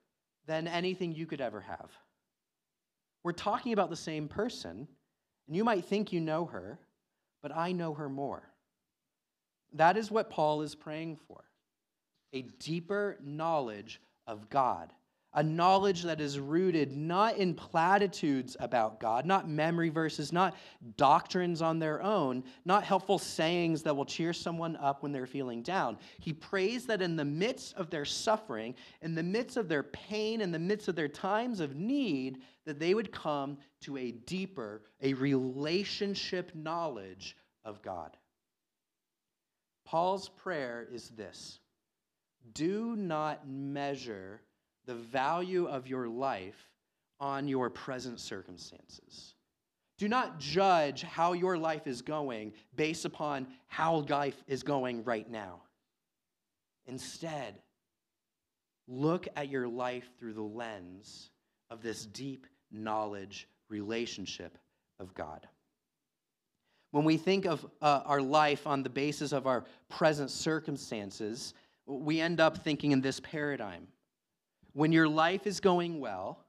than 0.46 0.66
anything 0.66 1.12
you 1.12 1.26
could 1.26 1.40
ever 1.40 1.60
have. 1.60 1.90
We're 3.22 3.32
talking 3.32 3.72
about 3.72 3.90
the 3.90 3.96
same 3.96 4.28
person, 4.28 4.88
and 5.50 5.56
you 5.56 5.64
might 5.64 5.84
think 5.84 6.12
you 6.12 6.20
know 6.20 6.44
her, 6.44 6.78
but 7.42 7.50
I 7.50 7.72
know 7.72 7.92
her 7.94 8.08
more. 8.08 8.48
That 9.72 9.96
is 9.96 10.08
what 10.08 10.30
Paul 10.30 10.62
is 10.62 10.76
praying 10.76 11.18
for 11.26 11.42
a 12.32 12.42
deeper 12.60 13.18
knowledge 13.20 14.00
of 14.28 14.48
God, 14.48 14.92
a 15.34 15.42
knowledge 15.42 16.02
that 16.02 16.20
is 16.20 16.40
rooted 16.40 16.96
not 16.96 17.36
in 17.36 17.54
platitudes 17.54 18.56
about 18.58 18.98
God, 18.98 19.24
not 19.24 19.48
memory 19.48 19.88
verses, 19.88 20.32
not 20.32 20.56
doctrines 20.96 21.62
on 21.62 21.78
their 21.78 22.02
own, 22.02 22.42
not 22.64 22.82
helpful 22.82 23.18
sayings 23.18 23.82
that 23.84 23.96
will 23.96 24.04
cheer 24.04 24.32
someone 24.32 24.76
up 24.76 25.02
when 25.02 25.12
they're 25.12 25.26
feeling 25.26 25.62
down. 25.62 25.98
He 26.18 26.32
prays 26.32 26.86
that 26.86 27.00
in 27.00 27.14
the 27.14 27.24
midst 27.24 27.74
of 27.74 27.90
their 27.90 28.04
suffering, 28.04 28.74
in 29.02 29.14
the 29.14 29.22
midst 29.22 29.56
of 29.56 29.68
their 29.68 29.84
pain, 29.84 30.40
in 30.40 30.50
the 30.50 30.58
midst 30.58 30.88
of 30.88 30.96
their 30.96 31.08
times 31.08 31.60
of 31.60 31.76
need, 31.76 32.38
that 32.66 32.80
they 32.80 32.94
would 32.94 33.12
come 33.12 33.58
to 33.82 33.96
a 33.96 34.10
deeper, 34.10 34.82
a 35.00 35.14
relationship 35.14 36.52
knowledge 36.54 37.36
of 37.64 37.82
God. 37.82 38.16
Paul's 39.84 40.28
prayer 40.28 40.86
is 40.92 41.08
this 41.10 41.60
do 42.52 42.96
not 42.96 43.48
measure 43.48 44.40
the 44.90 44.96
value 44.96 45.66
of 45.66 45.86
your 45.86 46.08
life 46.08 46.68
on 47.20 47.46
your 47.46 47.70
present 47.70 48.18
circumstances. 48.18 49.34
Do 49.98 50.08
not 50.08 50.40
judge 50.40 51.02
how 51.02 51.32
your 51.32 51.56
life 51.56 51.86
is 51.86 52.02
going 52.02 52.54
based 52.74 53.04
upon 53.04 53.46
how 53.68 54.04
life 54.08 54.42
is 54.48 54.64
going 54.64 55.04
right 55.04 55.30
now. 55.30 55.62
Instead, 56.86 57.54
look 58.88 59.28
at 59.36 59.48
your 59.48 59.68
life 59.68 60.10
through 60.18 60.32
the 60.32 60.42
lens 60.42 61.30
of 61.70 61.82
this 61.82 62.04
deep 62.06 62.48
knowledge 62.72 63.46
relationship 63.68 64.58
of 64.98 65.14
God. 65.14 65.46
When 66.90 67.04
we 67.04 67.16
think 67.16 67.46
of 67.46 67.64
uh, 67.80 68.00
our 68.06 68.20
life 68.20 68.66
on 68.66 68.82
the 68.82 68.90
basis 68.90 69.30
of 69.30 69.46
our 69.46 69.66
present 69.88 70.30
circumstances, 70.32 71.54
we 71.86 72.20
end 72.20 72.40
up 72.40 72.58
thinking 72.64 72.90
in 72.90 73.00
this 73.00 73.20
paradigm 73.20 73.86
when 74.72 74.92
your 74.92 75.08
life 75.08 75.46
is 75.46 75.60
going 75.60 76.00
well, 76.00 76.44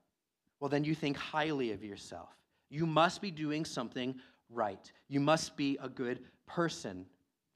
well, 0.60 0.70
then 0.70 0.84
you 0.84 0.94
think 0.94 1.18
highly 1.18 1.72
of 1.72 1.84
yourself. 1.84 2.30
You 2.70 2.86
must 2.86 3.22
be 3.22 3.32
doing 3.32 3.66
something 3.66 4.16
right. 4.50 4.92
You 5.08 5.20
must 5.20 5.58
be 5.58 5.78
a 5.82 5.90
good 5.90 6.20
person. 6.46 7.06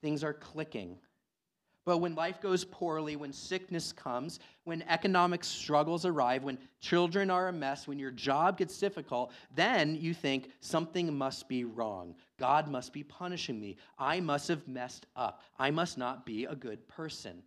Things 0.01 0.23
are 0.23 0.33
clicking. 0.33 0.97
But 1.85 1.99
when 1.99 2.15
life 2.15 2.41
goes 2.41 2.65
poorly, 2.65 3.15
when 3.15 3.31
sickness 3.31 3.91
comes, 3.91 4.39
when 4.63 4.81
economic 4.89 5.43
struggles 5.43 6.03
arrive, 6.03 6.43
when 6.43 6.57
children 6.79 7.29
are 7.29 7.47
a 7.47 7.53
mess, 7.53 7.87
when 7.87 7.99
your 7.99 8.09
job 8.09 8.57
gets 8.57 8.79
difficult, 8.79 9.31
then 9.53 9.95
you 9.95 10.15
think 10.15 10.49
something 10.61 11.15
must 11.15 11.47
be 11.47 11.63
wrong. 11.63 12.15
God 12.39 12.67
must 12.67 12.91
be 12.91 13.03
punishing 13.03 13.59
me. 13.59 13.77
I 13.99 14.19
must 14.19 14.47
have 14.47 14.67
messed 14.67 15.05
up. 15.15 15.43
I 15.59 15.69
must 15.69 15.99
not 15.99 16.25
be 16.25 16.45
a 16.45 16.55
good 16.55 16.87
person. 16.87 17.43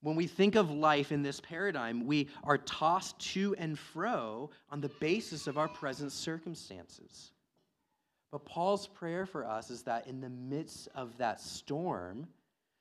When 0.00 0.14
we 0.14 0.26
think 0.26 0.54
of 0.54 0.70
life 0.70 1.10
in 1.10 1.22
this 1.22 1.40
paradigm, 1.40 2.06
we 2.06 2.28
are 2.44 2.58
tossed 2.58 3.18
to 3.32 3.54
and 3.58 3.78
fro 3.78 4.50
on 4.70 4.80
the 4.80 4.90
basis 5.00 5.46
of 5.46 5.58
our 5.58 5.68
present 5.68 6.12
circumstances. 6.12 7.32
But 8.30 8.44
Paul's 8.44 8.86
prayer 8.86 9.26
for 9.26 9.44
us 9.44 9.70
is 9.70 9.82
that 9.82 10.06
in 10.06 10.20
the 10.20 10.28
midst 10.28 10.88
of 10.94 11.16
that 11.18 11.40
storm, 11.40 12.28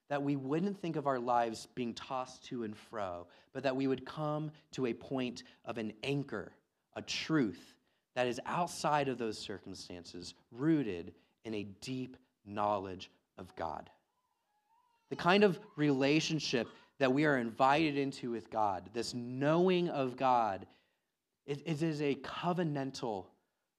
that 0.09 0.21
we 0.21 0.36
wouldn't 0.36 0.79
think 0.79 0.95
of 0.95 1.07
our 1.07 1.19
lives 1.19 1.67
being 1.74 1.93
tossed 1.93 2.45
to 2.45 2.63
and 2.63 2.77
fro, 2.77 3.27
but 3.53 3.63
that 3.63 3.75
we 3.75 3.88
would 3.88 4.05
come 4.05 4.51
to 4.71 4.86
a 4.86 4.93
point 4.93 5.43
of 5.65 5.77
an 5.77 5.93
anchor, 6.03 6.51
a 6.95 7.01
truth 7.01 7.74
that 8.13 8.27
is 8.27 8.39
outside 8.45 9.07
of 9.07 9.17
those 9.17 9.38
circumstances, 9.38 10.33
rooted 10.51 11.13
in 11.45 11.53
a 11.53 11.63
deep 11.81 12.17
knowledge 12.45 13.09
of 13.38 13.55
God. 13.55 13.89
The 15.09 15.15
kind 15.15 15.43
of 15.43 15.59
relationship 15.75 16.67
that 17.00 17.12
we 17.12 17.25
are 17.25 17.38
invited 17.38 17.98
into 17.98 18.32
with 18.32 18.50
God, 18.50 18.89
this 18.94 19.13
knowing 19.13 19.89
of 19.89 20.18
God, 20.18 20.66
it, 21.46 21.62
it 21.66 21.82
is 21.82 22.01
a 22.01 22.16
covenantal 22.16 23.25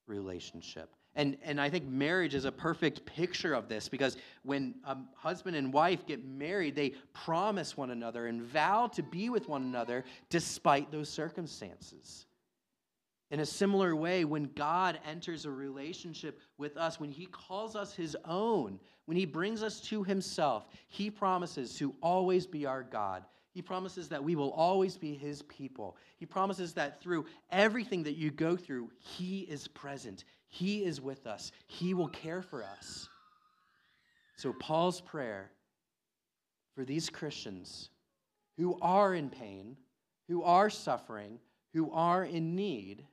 relationship. 0.07 0.91
And, 1.15 1.37
and 1.43 1.61
I 1.61 1.69
think 1.69 1.85
marriage 1.87 2.35
is 2.35 2.45
a 2.45 2.53
perfect 2.53 3.05
picture 3.05 3.53
of 3.53 3.69
this 3.69 3.89
because 3.89 4.17
when 4.45 4.77
a 4.85 4.97
husband 5.17 5.57
and 5.57 5.73
wife 5.73 6.07
get 6.07 6.25
married, 6.25 6.77
they 6.77 6.91
promise 7.13 7.77
one 7.77 7.91
another 7.91 8.27
and 8.29 8.43
vow 8.43 8.87
to 8.89 9.03
be 9.03 9.29
with 9.29 9.49
one 9.49 9.63
another 9.63 10.05
despite 10.31 10.93
those 10.93 11.09
circumstances. 11.09 12.27
In 13.31 13.41
a 13.41 13.47
similar 13.47 13.95
way, 13.95 14.25
when 14.25 14.51
God 14.55 14.99
enters 15.07 15.45
a 15.45 15.51
relationship 15.51 16.41
with 16.57 16.79
us, 16.79 16.99
when 16.99 17.11
He 17.11 17.27
calls 17.27 17.77
us 17.77 17.93
His 17.93 18.17
own, 18.25 18.81
when 19.05 19.19
He 19.19 19.27
brings 19.27 19.63
us 19.63 19.81
to 19.83 20.03
Himself, 20.03 20.67
He 20.87 21.11
promises 21.11 21.75
to 21.77 21.95
always 22.01 22.47
be 22.47 22.65
our 22.65 22.83
God. 22.83 23.25
He 23.53 23.61
promises 23.61 24.09
that 24.09 24.25
we 24.25 24.35
will 24.35 24.53
always 24.53 24.97
be 24.97 25.15
His 25.15 25.43
people. 25.43 25.99
He 26.17 26.25
promises 26.25 26.73
that 26.75 27.03
through 27.03 27.27
everything 27.51 28.03
that 28.05 28.17
you 28.17 28.31
go 28.31 28.57
through, 28.57 28.91
He 28.99 29.41
is 29.41 29.69
present, 29.69 30.25
He 30.49 30.85
is 30.85 31.01
with 31.01 31.27
us, 31.27 31.53
He 31.67 31.93
will 31.93 32.09
care 32.09 32.41
for 32.41 32.65
us. 32.65 33.11
So, 34.37 34.55
Paul's 34.55 35.03
prayer 35.03 35.51
for 36.75 36.85
these 36.85 37.11
Christians 37.11 37.91
who 38.57 38.79
are 38.81 39.13
in 39.13 39.29
pain, 39.29 39.77
who 40.29 40.43
are 40.45 40.71
suffering, 40.71 41.41
who 41.75 41.91
are 41.93 42.25
in 42.25 42.55
need 42.55 43.05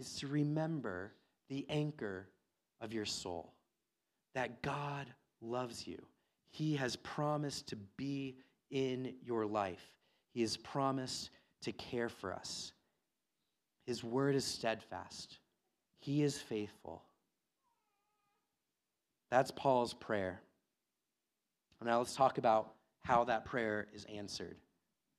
is 0.00 0.16
to 0.16 0.26
remember 0.26 1.12
the 1.48 1.66
anchor 1.68 2.28
of 2.80 2.92
your 2.92 3.04
soul 3.04 3.52
that 4.34 4.62
God 4.62 5.06
loves 5.40 5.86
you. 5.86 6.00
He 6.50 6.74
has 6.76 6.96
promised 6.96 7.68
to 7.68 7.76
be 7.96 8.36
in 8.70 9.14
your 9.24 9.46
life, 9.46 9.92
He 10.32 10.40
has 10.42 10.56
promised 10.56 11.30
to 11.62 11.72
care 11.72 12.08
for 12.08 12.32
us. 12.32 12.72
His 13.86 14.02
word 14.04 14.34
is 14.34 14.44
steadfast, 14.44 15.38
He 15.98 16.22
is 16.22 16.38
faithful. 16.38 17.02
That's 19.30 19.50
Paul's 19.52 19.94
prayer. 19.94 20.40
Now 21.82 21.98
let's 21.98 22.16
talk 22.16 22.38
about 22.38 22.72
how 23.04 23.24
that 23.24 23.44
prayer 23.44 23.86
is 23.94 24.04
answered. 24.12 24.56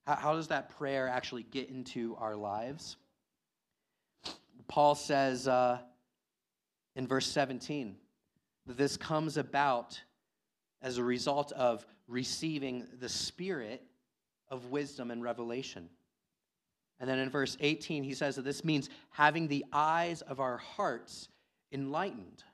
How, 0.06 0.16
how 0.16 0.34
does 0.34 0.48
that 0.48 0.68
prayer 0.76 1.08
actually 1.08 1.44
get 1.44 1.70
into 1.70 2.16
our 2.20 2.36
lives? 2.36 2.96
Paul 4.68 4.94
says 4.94 5.48
uh, 5.48 5.78
in 6.96 7.06
verse 7.06 7.26
17 7.26 7.96
that 8.66 8.76
this 8.76 8.96
comes 8.96 9.36
about 9.36 10.00
as 10.80 10.98
a 10.98 11.04
result 11.04 11.52
of 11.52 11.86
receiving 12.08 12.86
the 13.00 13.08
spirit 13.08 13.82
of 14.48 14.66
wisdom 14.66 15.10
and 15.10 15.22
revelation. 15.22 15.88
And 17.00 17.08
then 17.08 17.18
in 17.18 17.30
verse 17.30 17.56
18, 17.60 18.04
he 18.04 18.14
says 18.14 18.36
that 18.36 18.44
this 18.44 18.64
means 18.64 18.88
having 19.10 19.48
the 19.48 19.64
eyes 19.72 20.22
of 20.22 20.38
our 20.40 20.58
hearts 20.58 21.28
enlightened. 21.72 22.44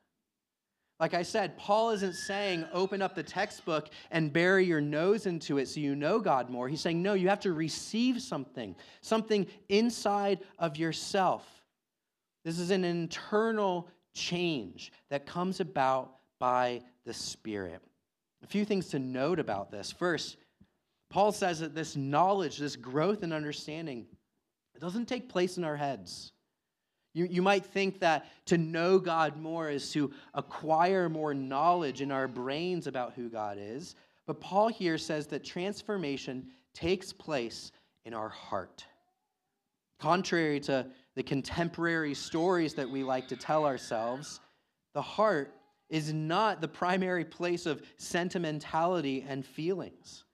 Like 1.00 1.14
I 1.14 1.22
said, 1.22 1.56
Paul 1.58 1.90
isn't 1.90 2.14
saying 2.14 2.66
open 2.72 3.02
up 3.02 3.14
the 3.14 3.22
textbook 3.22 3.90
and 4.10 4.32
bury 4.32 4.64
your 4.64 4.80
nose 4.80 5.26
into 5.26 5.58
it 5.58 5.68
so 5.68 5.80
you 5.80 5.94
know 5.94 6.18
God 6.18 6.50
more. 6.50 6.68
He's 6.68 6.80
saying, 6.80 7.02
no, 7.02 7.14
you 7.14 7.28
have 7.28 7.40
to 7.40 7.52
receive 7.52 8.20
something, 8.20 8.74
something 9.00 9.46
inside 9.68 10.40
of 10.58 10.76
yourself. 10.76 11.57
This 12.44 12.58
is 12.58 12.70
an 12.70 12.84
internal 12.84 13.88
change 14.14 14.92
that 15.10 15.26
comes 15.26 15.60
about 15.60 16.14
by 16.38 16.82
the 17.04 17.14
Spirit. 17.14 17.80
A 18.42 18.46
few 18.46 18.64
things 18.64 18.88
to 18.88 18.98
note 18.98 19.38
about 19.38 19.70
this. 19.70 19.90
First, 19.90 20.36
Paul 21.10 21.32
says 21.32 21.60
that 21.60 21.74
this 21.74 21.96
knowledge, 21.96 22.58
this 22.58 22.76
growth 22.76 23.22
and 23.22 23.32
understanding, 23.32 24.06
it 24.74 24.80
doesn't 24.80 25.06
take 25.06 25.28
place 25.28 25.56
in 25.56 25.64
our 25.64 25.76
heads. 25.76 26.32
You, 27.14 27.24
you 27.24 27.42
might 27.42 27.64
think 27.64 28.00
that 28.00 28.26
to 28.46 28.58
know 28.58 28.98
God 28.98 29.36
more 29.36 29.70
is 29.70 29.90
to 29.92 30.12
acquire 30.34 31.08
more 31.08 31.34
knowledge 31.34 32.00
in 32.00 32.12
our 32.12 32.28
brains 32.28 32.86
about 32.86 33.14
who 33.14 33.28
God 33.28 33.58
is. 33.58 33.94
But 34.26 34.40
Paul 34.40 34.68
here 34.68 34.98
says 34.98 35.26
that 35.28 35.42
transformation 35.42 36.46
takes 36.74 37.12
place 37.12 37.72
in 38.04 38.14
our 38.14 38.28
heart. 38.28 38.84
Contrary 39.98 40.60
to 40.60 40.86
the 41.16 41.22
contemporary 41.22 42.14
stories 42.14 42.74
that 42.74 42.88
we 42.88 43.02
like 43.02 43.26
to 43.28 43.36
tell 43.36 43.64
ourselves, 43.64 44.40
the 44.94 45.02
heart 45.02 45.54
is 45.90 46.12
not 46.12 46.60
the 46.60 46.68
primary 46.68 47.24
place 47.24 47.66
of 47.66 47.82
sentimentality 47.96 49.24
and 49.28 49.44
feelings. 49.44 50.24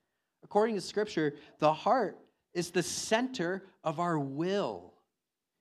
According 0.43 0.75
to 0.75 0.81
Scripture, 0.81 1.35
the 1.59 1.73
heart 1.73 2.19
is 2.53 2.69
the 2.69 2.83
center 2.83 3.63
of 3.83 3.99
our 3.99 4.19
will. 4.19 4.93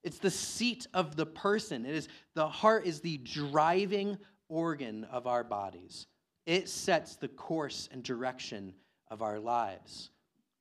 It's 0.03 0.19
the 0.19 0.31
seat 0.31 0.87
of 0.93 1.17
the 1.17 1.27
person. 1.27 1.87
It 1.87 1.95
is 1.95 2.09
the 2.35 2.47
heart 2.47 2.87
is 2.87 3.01
the 3.01 3.19
driving 3.19 4.19
organ 4.49 5.05
of 5.05 5.27
our 5.27 5.43
bodies. 5.43 6.07
It 6.45 6.69
sets 6.69 7.17
the 7.17 7.29
course 7.29 7.89
and 7.91 8.03
direction 8.03 8.75
of 9.09 9.23
our 9.23 9.39
lives. 9.39 10.11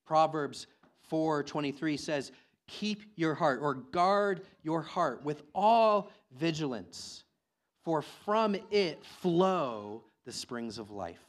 Proverbs 0.06 0.68
4:23 1.12 2.00
says, 2.00 2.32
keep 2.68 3.02
your 3.16 3.36
heart 3.36 3.60
or 3.62 3.74
guard 3.74 4.42
your 4.64 4.82
heart 4.82 5.24
with 5.24 5.44
all 5.54 6.12
vigilance, 6.38 7.24
for 7.84 8.02
from 8.02 8.56
it 8.72 9.04
flow 9.22 10.04
the 10.26 10.32
springs 10.32 10.78
of 10.78 10.90
life. 10.90 11.20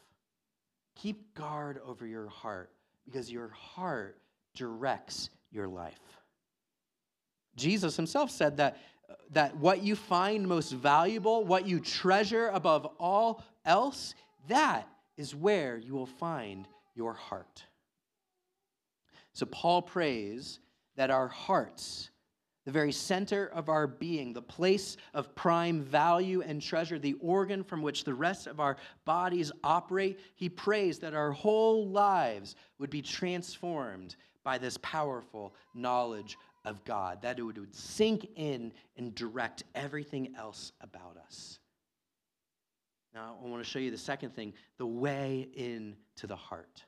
Keep 0.97 1.35
guard 1.35 1.81
over 1.85 2.07
your 2.07 2.29
heart 2.29 2.71
because 3.05 3.31
your 3.31 3.49
heart 3.49 4.19
directs 4.55 5.31
your 5.51 5.67
life. 5.67 5.99
Jesus 7.57 7.97
himself 7.97 8.31
said 8.31 8.57
that, 8.57 8.79
that 9.33 9.57
what 9.57 9.83
you 9.83 9.97
find 9.97 10.47
most 10.47 10.71
valuable, 10.71 11.45
what 11.45 11.67
you 11.67 11.81
treasure 11.81 12.49
above 12.49 12.87
all 12.99 13.43
else, 13.65 14.15
that 14.49 14.89
is 15.17 15.35
where 15.35 15.77
you 15.77 15.95
will 15.95 16.07
find 16.07 16.67
your 16.95 17.13
heart. 17.13 17.65
So 19.33 19.47
Paul 19.47 19.83
prays 19.83 20.61
that 20.97 21.11
our 21.11 21.29
hearts, 21.29 22.11
the 22.65 22.73
very 22.73 22.93
center 22.93 23.47
of 23.49 23.69
our 23.69 23.87
being, 23.87 24.33
the 24.33 24.43
place 24.43 24.97
of 25.13 25.35
prime 25.35 25.83
value 25.83 26.43
and 26.43 26.63
treasure, 26.63 26.99
the 26.99 27.17
organ 27.21 27.63
from 27.63 27.83
which 27.83 28.05
the 28.05 28.15
rest 28.15 28.47
of 28.47 28.61
our 28.61 28.77
bodies 29.05 29.53
operate, 29.63 30.19
he 30.35 30.49
prays 30.49 30.99
that 31.01 31.15
our 31.15 31.33
whole 31.33 31.89
lives 31.89 32.57
would 32.79 32.91
be 32.91 33.03
transformed 33.03 34.17
by 34.45 34.59
this 34.59 34.79
powerful 34.79 35.55
knowledge 35.75 36.37
of 36.65 36.85
God, 36.85 37.21
that 37.23 37.39
it 37.39 37.43
would 37.43 37.75
sink 37.75 38.29
in 38.37 38.73
and 38.97 39.15
direct 39.15 39.65
everything 39.75 40.35
else 40.39 40.73
about 40.81 41.17
us. 41.27 41.59
Now, 43.15 43.37
I 43.43 43.49
want 43.49 43.63
to 43.63 43.69
show 43.69 43.79
you 43.79 43.91
the 43.91 43.99
second 43.99 44.35
thing 44.35 44.55
the 44.79 44.87
way 44.87 45.49
into 45.55 46.27
the 46.27 46.37
heart. 46.37 46.85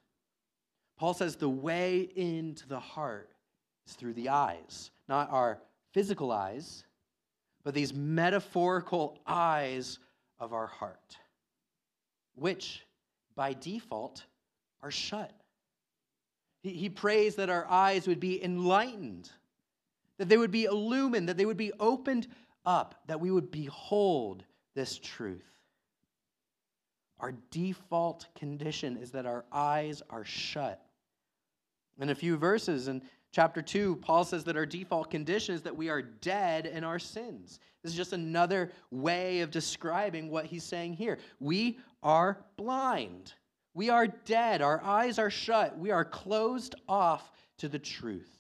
Paul 0.99 1.15
says 1.15 1.37
the 1.37 1.49
way 1.49 2.09
into 2.17 2.67
the 2.67 2.81
heart 2.81 3.31
is 3.87 3.95
through 3.95 4.15
the 4.15 4.29
eyes, 4.29 4.91
not 5.09 5.31
our 5.31 5.59
physical 5.93 6.33
eyes, 6.33 6.85
but 7.65 7.75
these 7.75 7.95
metaphorical 7.95 9.19
eyes 9.27 9.99
of 10.39 10.53
our 10.53 10.67
heart, 10.67 11.17
which 12.35 12.83
by 13.35 13.53
default 13.55 14.25
are 14.83 14.91
shut. 14.91 15.33
He, 16.63 16.71
he 16.71 16.89
prays 16.89 17.37
that 17.37 17.51
our 17.51 17.67
eyes 17.69 18.07
would 18.07 18.21
be 18.21 18.43
enlightened, 18.43 19.31
that 20.19 20.29
they 20.29 20.37
would 20.37 20.51
be 20.51 20.65
illumined, 20.65 21.29
that 21.29 21.37
they 21.37 21.47
would 21.47 21.57
be 21.57 21.73
opened 21.81 22.29
up, 22.65 22.95
that 23.07 23.21
we 23.21 23.31
would 23.31 23.51
behold 23.51 24.45
this 24.75 24.99
truth. 24.99 25.43
Our 27.19 27.33
default 27.51 28.27
condition 28.35 28.97
is 28.97 29.11
that 29.13 29.27
our 29.27 29.45
eyes 29.51 30.03
are 30.11 30.25
shut. 30.25 30.86
In 32.01 32.11
a 32.11 32.15
few 32.15 32.37
verses 32.37 32.89
in 32.89 33.03
chapter 33.33 33.63
2, 33.63 33.97
Paul 33.97 34.25
says 34.25 34.45
that 34.45 34.57
our 34.57 34.67
default 34.67 35.11
condition 35.11 35.55
is 35.55 35.63
that 35.63 35.77
we 35.77 35.89
are 35.89 36.03
dead 36.03 36.67
in 36.67 36.85
our 36.85 36.99
sins. 36.99 37.59
This 37.83 37.93
is 37.93 37.97
just 37.97 38.13
another 38.13 38.73
way 38.91 39.41
of 39.41 39.51
describing 39.51 40.31
what 40.31 40.47
he's 40.47 40.65
saying 40.65 40.95
here. 40.95 41.19
We 41.41 41.79
are 42.03 42.45
blind. 42.57 43.33
We 43.75 43.91
are 43.91 44.07
dead. 44.07 44.63
Our 44.63 44.83
eyes 44.83 45.19
are 45.19 45.31
shut. 45.31 45.79
We 45.79 45.91
are 45.91 46.05
closed 46.05 46.75
off 46.89 47.31
to 47.59 47.69
the 47.69 47.79
truth. 47.79 48.31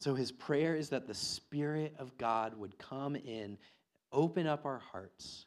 So 0.00 0.14
his 0.14 0.32
prayer 0.32 0.74
is 0.74 0.88
that 0.88 1.06
the 1.06 1.14
Spirit 1.14 1.94
of 1.98 2.16
God 2.18 2.58
would 2.58 2.76
come 2.78 3.16
in, 3.16 3.56
open 4.10 4.46
up 4.46 4.66
our 4.66 4.78
hearts, 4.78 5.46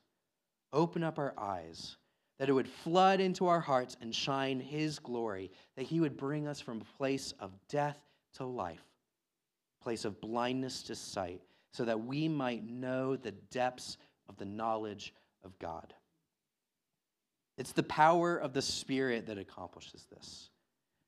open 0.72 1.04
up 1.04 1.20
our 1.20 1.34
eyes 1.38 1.98
that 2.38 2.50
it 2.50 2.54
would 2.54 2.68
flood 2.68 3.20
into 3.20 3.48
our 3.48 3.60
hearts 3.60 3.96
and 4.02 4.14
shine 4.14 4.60
His 4.60 5.00
glory, 5.00 5.52
that 5.76 5.84
He 5.84 6.00
would 6.00 6.18
bring 6.18 6.48
us 6.48 6.60
from 6.60 6.82
a 6.82 6.98
place 6.98 7.34
of 7.40 7.52
death 7.70 7.98
to 8.36 8.46
life, 8.46 8.84
place 9.82 10.06
of 10.06 10.20
blindness 10.20 10.84
to 10.84 10.96
sight, 10.96 11.42
so 11.72 11.86
that 11.86 12.06
we 12.06 12.28
might 12.28 12.70
know 12.70 13.16
the 13.16 13.32
depths 13.32 13.98
of 14.28 14.38
the 14.38 14.46
knowledge 14.46 15.14
of 15.44 15.58
God. 15.60 15.94
It's 17.58 17.72
the 17.72 17.84
power 17.84 18.38
of 18.38 18.54
the 18.54 18.62
Spirit 18.62 19.28
that 19.28 19.38
accomplishes 19.38 20.06
this. 20.14 20.50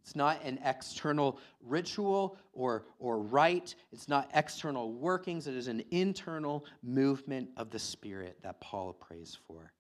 It's 0.01 0.15
not 0.15 0.41
an 0.46 0.60
external 0.63 1.38
ritual 1.62 2.38
or, 2.53 2.86
or 2.98 3.19
rite. 3.19 3.75
It's 3.91 4.07
not 4.07 4.29
external 4.34 4.93
workings. 4.93 5.48
It 5.48 5.55
is 5.55 5.67
an 5.67 5.84
internal 5.91 6.63
movement 6.81 7.50
of 7.57 7.72
the 7.72 7.79
Spirit 7.79 8.38
that 8.43 8.62
Paul 8.62 8.93
prays 8.93 9.38
for. 9.48 9.74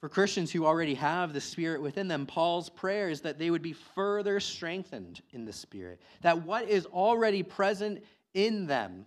For 0.00 0.08
Christians 0.08 0.50
who 0.50 0.64
already 0.64 0.94
have 0.94 1.34
the 1.34 1.40
Spirit 1.42 1.82
within 1.82 2.08
them, 2.08 2.24
Paul's 2.24 2.70
prayer 2.70 3.10
is 3.10 3.20
that 3.20 3.38
they 3.38 3.50
would 3.50 3.60
be 3.60 3.74
further 3.74 4.40
strengthened 4.40 5.20
in 5.32 5.44
the 5.44 5.52
Spirit, 5.52 6.00
that 6.22 6.42
what 6.42 6.68
is 6.68 6.86
already 6.86 7.42
present 7.42 8.02
in 8.32 8.66
them 8.66 9.04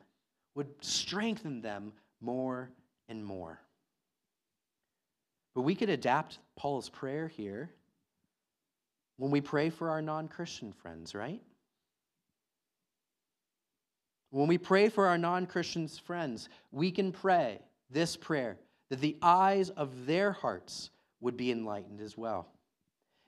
would 0.54 0.68
strengthen 0.82 1.62
them 1.62 1.94
more 2.22 2.70
and 3.10 3.26
more. 3.26 3.60
But 5.56 5.62
we 5.62 5.74
could 5.74 5.90
adapt 5.90 6.38
Paul's 6.56 6.90
prayer 6.90 7.28
here 7.28 7.72
when 9.18 9.32
we 9.32 9.42
pray 9.42 9.72
for 9.72 9.90
our 9.90 10.02
non 10.02 10.28
Christian 10.28 10.72
friends, 10.72 11.16
right? 11.16 11.42
When 14.30 14.48
we 14.48 14.60
pray 14.60 14.90
for 14.90 15.08
our 15.08 15.18
non 15.18 15.48
Christian 15.48 15.88
friends, 15.88 16.50
we 16.72 16.92
can 16.92 17.12
pray 17.12 17.60
this 17.90 18.16
prayer 18.16 18.58
that 18.94 19.02
the 19.02 19.18
eyes 19.24 19.72
of 19.72 20.06
their 20.06 20.32
hearts 20.32 20.92
would 21.20 21.36
be 21.36 21.50
enlightened 21.50 22.00
as 22.00 22.16
well. 22.16 22.48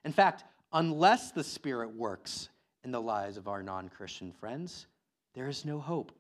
In 0.04 0.14
fact, 0.14 0.44
unless 0.72 1.32
the 1.32 1.44
Spirit 1.44 1.96
works 1.96 2.50
in 2.84 2.92
the 2.92 3.02
lives 3.02 3.36
of 3.36 3.48
our 3.48 3.64
non 3.64 3.90
Christian 3.90 4.32
friends, 4.32 4.86
there 5.34 5.48
is 5.48 5.66
no 5.66 5.80
hope. 5.80 6.12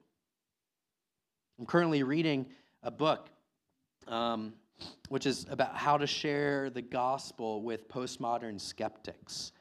I'm 1.59 1.67
currently 1.67 2.01
reading 2.01 2.47
a 2.81 2.89
book 2.89 3.29
um, 4.07 4.51
which 5.09 5.27
is 5.27 5.45
about 5.51 5.75
how 5.75 5.95
to 5.99 6.07
share 6.07 6.71
the 6.71 6.81
gospel 6.81 7.61
with 7.61 7.87
postmodern 7.87 8.59
skeptics. 8.59 9.51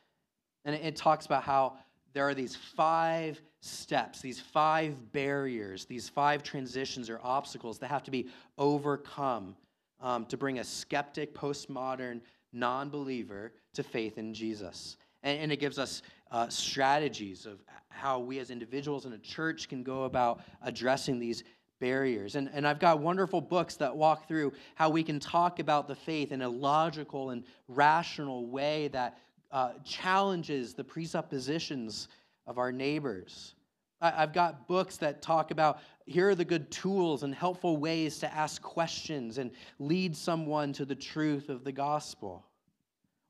And 0.65 0.75
it 0.75 0.97
talks 0.97 1.27
about 1.27 1.43
how 1.43 1.77
there 2.15 2.27
are 2.27 2.33
these 2.33 2.57
five 2.57 3.39
steps, 3.61 4.23
these 4.23 4.41
five 4.41 5.13
barriers, 5.13 5.85
these 5.85 6.09
five 6.09 6.43
transitions 6.43 7.11
or 7.11 7.21
obstacles 7.23 7.79
that 7.81 7.89
have 7.89 8.03
to 8.05 8.11
be 8.11 8.29
overcome 8.57 9.55
um, 10.01 10.27
to 10.27 10.37
bring 10.37 10.59
a 10.59 10.65
skeptic, 10.65 11.35
postmodern, 11.35 12.21
non 12.53 12.91
believer 12.91 13.53
to 13.75 13.83
faith 13.83 14.19
in 14.19 14.35
Jesus. 14.35 14.97
And, 15.23 15.41
and 15.41 15.53
it 15.53 15.61
gives 15.61 15.79
us 15.79 16.03
uh, 16.31 16.49
strategies 16.49 17.47
of 17.47 17.59
how 17.89 18.19
we 18.19 18.39
as 18.39 18.51
individuals 18.51 19.07
in 19.07 19.13
a 19.13 19.19
church 19.19 19.69
can 19.69 19.83
go 19.83 20.05
about 20.05 20.43
addressing 20.63 21.19
these 21.19 21.45
barriers. 21.81 22.35
And, 22.35 22.51
and 22.53 22.67
I've 22.67 22.79
got 22.79 23.01
wonderful 23.01 23.41
books 23.41 23.77
that 23.77 23.95
walk 23.95 24.27
through 24.27 24.53
how 24.75 24.91
we 24.91 25.03
can 25.03 25.21
talk 25.21 25.59
about 25.59 25.87
the 25.87 25.95
faith 25.95 26.33
in 26.33 26.43
a 26.43 26.49
logical 26.49 27.31
and 27.31 27.45
rational 27.69 28.47
way 28.47 28.89
that 28.89 29.19
uh, 29.51 29.73
challenges 29.85 30.75
the 30.75 30.85
presuppositions 30.85 32.09
of 32.47 32.59
our 32.59 32.73
neighbors. 32.73 33.55
I've 34.01 34.33
got 34.33 34.67
books 34.67 34.97
that 34.99 35.23
talk 35.23 35.51
about 35.51 35.79
here 36.07 36.29
are 36.29 36.35
the 36.35 36.45
good 36.45 36.71
tools 36.71 37.23
and 37.23 37.35
helpful 37.35 37.77
ways 37.77 38.19
to 38.19 38.33
ask 38.33 38.61
questions 38.61 39.39
and 39.39 39.51
lead 39.79 40.15
someone 40.17 40.73
to 40.75 40.85
the 40.85 40.95
truth 40.95 41.49
of 41.49 41.65
the 41.65 41.73
gospel. 41.73 42.45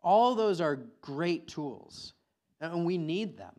All 0.02 0.34
those 0.34 0.60
are 0.60 0.80
great 1.00 1.46
tools, 1.46 2.14
and 2.60 2.84
we 2.84 2.98
need 2.98 3.36
them. 3.36 3.54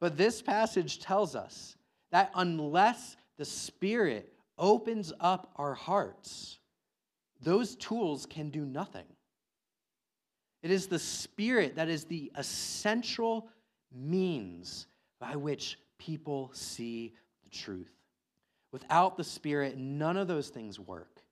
But 0.00 0.16
this 0.16 0.40
passage 0.42 1.00
tells 1.00 1.34
us 1.34 1.76
that 2.12 2.30
unless 2.34 3.16
the 3.36 3.44
Spirit 3.44 4.32
opens 4.58 5.12
up 5.20 5.50
our 5.56 5.74
hearts, 5.74 6.58
those 7.42 7.74
tools 7.76 8.26
can 8.26 8.50
do 8.50 8.64
nothing. 8.64 9.06
It 10.62 10.70
is 10.70 10.86
the 10.86 10.98
Spirit 10.98 11.76
that 11.76 11.88
is 11.88 12.04
the 12.04 12.30
essential 12.36 13.48
means 13.92 14.86
by 15.18 15.36
which 15.36 15.78
people 15.98 16.50
see 16.54 17.14
the 17.50 17.56
truth. 17.56 17.90
Without 18.72 19.16
the 19.16 19.24
Spirit, 19.24 19.78
none 19.78 20.16
of 20.16 20.28
those 20.28 20.48
things 20.48 20.78
work. 20.78 21.22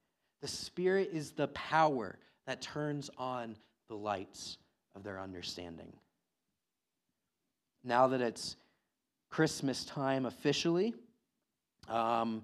The 0.40 0.48
Spirit 0.48 1.10
is 1.12 1.32
the 1.32 1.48
power 1.48 2.18
that 2.46 2.62
turns 2.62 3.10
on 3.18 3.56
the 3.88 3.96
lights 3.96 4.58
of 4.94 5.02
their 5.02 5.20
understanding. 5.20 5.92
Now 7.82 8.08
that 8.08 8.20
it's 8.20 8.56
Christmas 9.30 9.84
time 9.84 10.26
officially, 10.26 10.94
um, 11.88 12.42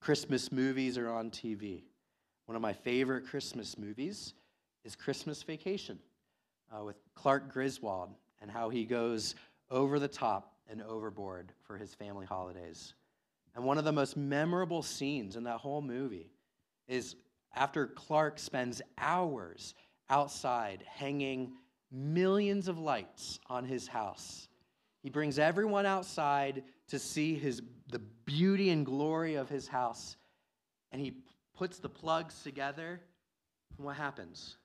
Christmas 0.00 0.52
movies 0.52 0.98
are 0.98 1.10
on 1.10 1.30
TV. 1.30 1.82
One 2.46 2.56
of 2.56 2.62
my 2.62 2.72
favorite 2.72 3.26
Christmas 3.26 3.78
movies 3.78 4.34
is 4.84 4.94
Christmas 4.94 5.42
Vacation 5.42 5.98
uh, 6.70 6.84
with 6.84 6.96
Clark 7.14 7.52
Griswold 7.52 8.10
and 8.40 8.50
how 8.50 8.68
he 8.68 8.84
goes 8.84 9.34
over 9.70 9.98
the 9.98 10.08
top 10.08 10.53
and 10.68 10.82
overboard 10.82 11.52
for 11.66 11.76
his 11.76 11.94
family 11.94 12.26
holidays. 12.26 12.94
And 13.54 13.64
one 13.64 13.78
of 13.78 13.84
the 13.84 13.92
most 13.92 14.16
memorable 14.16 14.82
scenes 14.82 15.36
in 15.36 15.44
that 15.44 15.58
whole 15.58 15.82
movie 15.82 16.30
is 16.88 17.16
after 17.54 17.86
Clark 17.86 18.38
spends 18.38 18.82
hours 18.98 19.74
outside 20.10 20.84
hanging 20.86 21.52
millions 21.90 22.68
of 22.68 22.78
lights 22.78 23.38
on 23.48 23.64
his 23.64 23.86
house. 23.86 24.48
He 25.02 25.10
brings 25.10 25.38
everyone 25.38 25.86
outside 25.86 26.64
to 26.88 26.98
see 26.98 27.34
his, 27.34 27.62
the 27.90 28.00
beauty 28.24 28.70
and 28.70 28.84
glory 28.84 29.36
of 29.36 29.48
his 29.48 29.68
house, 29.68 30.16
and 30.92 31.00
he 31.00 31.14
puts 31.56 31.78
the 31.78 31.88
plugs 31.88 32.42
together. 32.42 33.00
And 33.76 33.86
what 33.86 33.96
happens? 33.96 34.56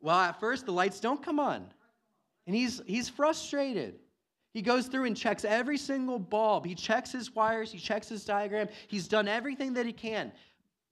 Well, 0.00 0.16
at 0.16 0.38
first, 0.38 0.66
the 0.66 0.72
lights 0.72 1.00
don't 1.00 1.22
come 1.22 1.40
on. 1.40 1.66
And 2.46 2.54
he's, 2.54 2.82
he's 2.86 3.08
frustrated. 3.08 3.98
He 4.52 4.62
goes 4.62 4.86
through 4.86 5.04
and 5.04 5.16
checks 5.16 5.44
every 5.44 5.78
single 5.78 6.18
bulb. 6.18 6.64
He 6.64 6.74
checks 6.74 7.10
his 7.10 7.34
wires, 7.34 7.72
he 7.72 7.78
checks 7.78 8.08
his 8.08 8.24
diagram. 8.24 8.68
He's 8.86 9.08
done 9.08 9.26
everything 9.28 9.74
that 9.74 9.86
he 9.86 9.92
can. 9.92 10.32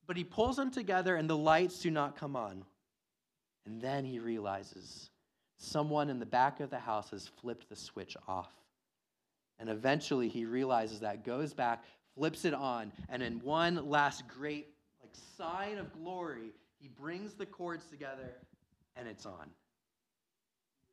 But 0.06 0.16
he 0.16 0.24
pulls 0.24 0.56
them 0.56 0.70
together 0.70 1.16
and 1.16 1.30
the 1.30 1.36
lights 1.36 1.80
do 1.80 1.90
not 1.90 2.16
come 2.16 2.34
on. 2.34 2.64
And 3.64 3.80
then 3.80 4.04
he 4.04 4.18
realizes 4.18 5.10
someone 5.58 6.10
in 6.10 6.18
the 6.18 6.26
back 6.26 6.58
of 6.58 6.70
the 6.70 6.78
house 6.78 7.10
has 7.10 7.28
flipped 7.28 7.68
the 7.68 7.76
switch 7.76 8.16
off. 8.26 8.50
And 9.60 9.70
eventually 9.70 10.28
he 10.28 10.44
realizes 10.44 11.00
that, 11.00 11.24
goes 11.24 11.54
back, 11.54 11.84
flips 12.16 12.44
it 12.44 12.54
on, 12.54 12.90
and 13.08 13.22
in 13.22 13.38
one 13.40 13.88
last 13.88 14.26
great 14.26 14.74
like 15.00 15.12
sign 15.36 15.78
of 15.78 15.92
glory, 15.92 16.52
he 16.80 16.88
brings 16.88 17.34
the 17.34 17.46
cords 17.46 17.86
together 17.86 18.32
and 18.96 19.06
it's 19.06 19.24
on. 19.24 19.50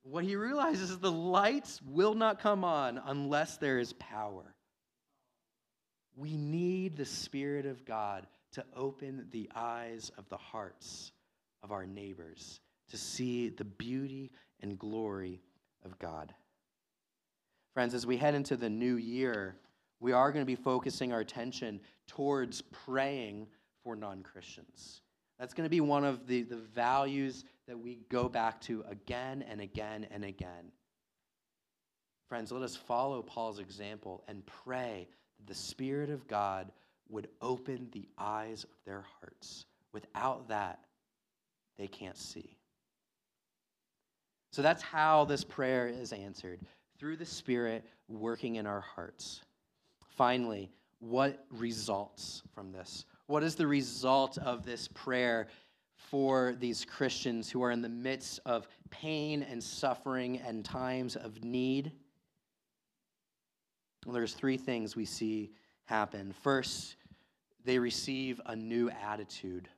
What 0.03 0.23
he 0.23 0.35
realizes 0.35 0.91
is 0.91 0.99
the 0.99 1.11
lights 1.11 1.81
will 1.85 2.13
not 2.13 2.39
come 2.39 2.63
on 2.63 3.01
unless 3.03 3.57
there 3.57 3.79
is 3.79 3.93
power. 3.93 4.55
We 6.15 6.35
need 6.35 6.97
the 6.97 7.05
Spirit 7.05 7.65
of 7.65 7.85
God 7.85 8.27
to 8.53 8.65
open 8.75 9.27
the 9.31 9.49
eyes 9.55 10.11
of 10.17 10.27
the 10.29 10.37
hearts 10.37 11.11
of 11.63 11.71
our 11.71 11.85
neighbors 11.85 12.59
to 12.89 12.97
see 12.97 13.49
the 13.49 13.65
beauty 13.65 14.31
and 14.61 14.79
glory 14.79 15.41
of 15.85 15.99
God. 15.99 16.33
Friends, 17.73 17.93
as 17.93 18.05
we 18.05 18.17
head 18.17 18.35
into 18.35 18.57
the 18.57 18.69
new 18.69 18.95
year, 18.95 19.55
we 19.99 20.11
are 20.11 20.31
going 20.31 20.41
to 20.41 20.45
be 20.45 20.55
focusing 20.55 21.13
our 21.13 21.19
attention 21.19 21.79
towards 22.07 22.61
praying 22.61 23.47
for 23.83 23.95
non 23.95 24.23
Christians. 24.23 25.01
That's 25.39 25.53
going 25.53 25.65
to 25.65 25.69
be 25.69 25.81
one 25.81 26.03
of 26.03 26.27
the, 26.27 26.43
the 26.43 26.57
values 26.57 27.45
that 27.67 27.79
we 27.79 27.99
go 28.09 28.27
back 28.27 28.59
to 28.61 28.83
again 28.89 29.43
and 29.49 29.61
again 29.61 30.05
and 30.11 30.25
again. 30.25 30.71
Friends, 32.27 32.51
let 32.51 32.61
us 32.61 32.75
follow 32.75 33.21
Paul's 33.21 33.59
example 33.59 34.23
and 34.27 34.45
pray 34.45 35.07
that 35.37 35.47
the 35.47 35.55
Spirit 35.55 36.09
of 36.09 36.27
God 36.27 36.71
would 37.07 37.29
open 37.41 37.87
the 37.91 38.07
eyes 38.17 38.65
of 38.65 38.69
their 38.85 39.05
hearts. 39.19 39.65
Without 39.93 40.49
that, 40.49 40.79
they 41.77 41.87
can't 41.87 42.17
see. 42.17 42.57
So 44.51 44.61
that's 44.61 44.83
how 44.83 45.25
this 45.25 45.43
prayer 45.43 45.87
is 45.87 46.11
answered 46.11 46.59
through 46.99 47.15
the 47.17 47.25
Spirit 47.25 47.83
working 48.07 48.57
in 48.57 48.67
our 48.67 48.81
hearts. 48.81 49.41
Finally, 50.17 50.69
what 50.99 51.45
results 51.49 52.43
from 52.53 52.71
this? 52.71 53.05
What 53.29 53.43
is 53.43 53.53
the 53.53 53.67
result 53.67 54.39
of 54.39 54.65
this 54.65 54.87
prayer 54.87 55.49
for 55.93 56.55
these 56.59 56.83
Christians 56.83 57.47
who 57.47 57.61
are 57.61 57.69
in 57.69 57.83
the 57.83 57.87
midst 57.87 58.39
of 58.43 58.67
pain 58.89 59.43
and 59.43 59.63
suffering 59.63 60.39
and 60.39 60.65
times 60.65 61.15
of 61.15 61.43
need? 61.43 61.91
Well, 64.03 64.15
there's 64.15 64.33
three 64.33 64.57
things 64.57 64.95
we 64.95 65.05
see 65.05 65.51
happen. 65.85 66.33
First, 66.41 66.95
they 67.65 67.77
receive 67.77 68.41
a 68.47 68.55
new 68.55 68.89
attitude. 68.89 69.69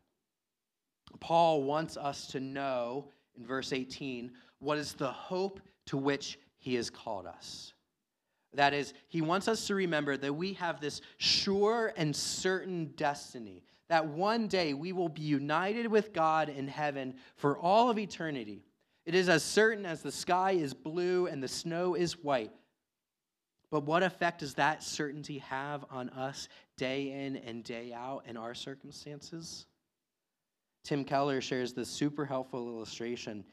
Paul 1.20 1.64
wants 1.64 1.98
us 1.98 2.28
to 2.28 2.40
know 2.40 3.10
in 3.36 3.46
verse 3.46 3.74
18 3.74 4.32
what 4.60 4.78
is 4.78 4.94
the 4.94 5.12
hope 5.12 5.60
to 5.88 5.98
which 5.98 6.40
he 6.58 6.76
has 6.76 6.90
called 6.90 7.26
us. 7.26 7.74
That 8.54 8.74
is, 8.74 8.94
he 9.08 9.22
wants 9.22 9.48
us 9.48 9.68
to 9.68 9.76
remember 9.76 10.18
that 10.18 10.34
we 10.34 10.54
have 10.54 10.82
this 10.82 11.02
sure 11.18 11.94
and 11.96 12.16
certain 12.16 12.88
destiny, 12.98 13.64
that 13.88 14.06
one 14.06 14.48
day 14.48 14.74
we 14.74 14.92
will 14.92 15.10
be 15.10 15.22
united 15.22 15.88
with 15.88 16.14
God 16.14 16.50
in 16.50 16.68
heaven 16.68 17.16
for 17.36 17.58
all 17.58 17.90
of 17.90 17.98
eternity. 17.98 18.64
It 19.06 19.16
is 19.16 19.30
as 19.30 19.44
certain 19.44 19.86
as 19.86 20.02
the 20.02 20.12
sky 20.12 20.52
is 20.52 20.74
blue 20.74 21.28
and 21.28 21.42
the 21.42 21.48
snow 21.48 21.96
is 21.96 22.22
white. 22.24 22.52
But 23.70 23.86
what 23.86 24.04
effect 24.04 24.40
does 24.40 24.54
that 24.56 24.84
certainty 24.84 25.38
have 25.40 25.86
on 25.90 26.10
us 26.10 26.50
day 26.76 27.26
in 27.26 27.38
and 27.38 27.64
day 27.64 27.94
out 27.94 28.26
in 28.28 28.36
our 28.36 28.54
circumstances? 28.54 29.66
Tim 30.84 31.06
Keller 31.06 31.40
shares 31.40 31.74
this 31.74 31.88
super 31.88 32.26
helpful 32.26 32.68
illustration 32.68 33.46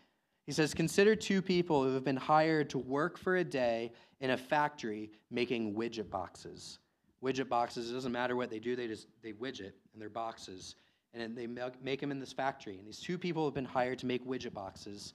he 0.49 0.53
says, 0.55 0.73
Consider 0.73 1.15
two 1.15 1.43
people 1.43 1.85
who 1.85 1.93
have 1.93 2.05
been 2.05 2.17
hired 2.17 2.71
to 2.71 2.79
work 2.79 3.19
for 3.19 3.37
a 3.37 3.45
day 3.45 3.93
in 4.21 4.31
a 4.31 4.37
factory 4.39 5.11
making 5.31 5.75
widget 5.75 6.09
boxes. 6.09 6.79
Widget 7.23 7.51
boxes, 7.51 7.91
it 7.91 7.93
doesn't 7.93 8.13
matter 8.13 8.35
what 8.35 8.49
they 8.49 8.59
do, 8.59 8.75
they 8.75 8.87
just 8.87 9.09
they 9.23 9.33
widget 9.33 9.73
in 9.93 10.01
their 10.01 10.09
boxes. 10.09 10.77
And 11.13 11.37
they 11.37 11.47
make 11.47 12.01
them 12.01 12.11
in 12.11 12.19
this 12.19 12.33
factory. 12.33 12.79
And 12.79 12.89
these 12.89 12.99
two 12.99 13.19
people 13.19 13.45
have 13.45 13.53
been 13.53 13.67
hired 13.67 13.99
to 13.99 14.07
make 14.07 14.27
widget 14.27 14.55
boxes. 14.55 15.13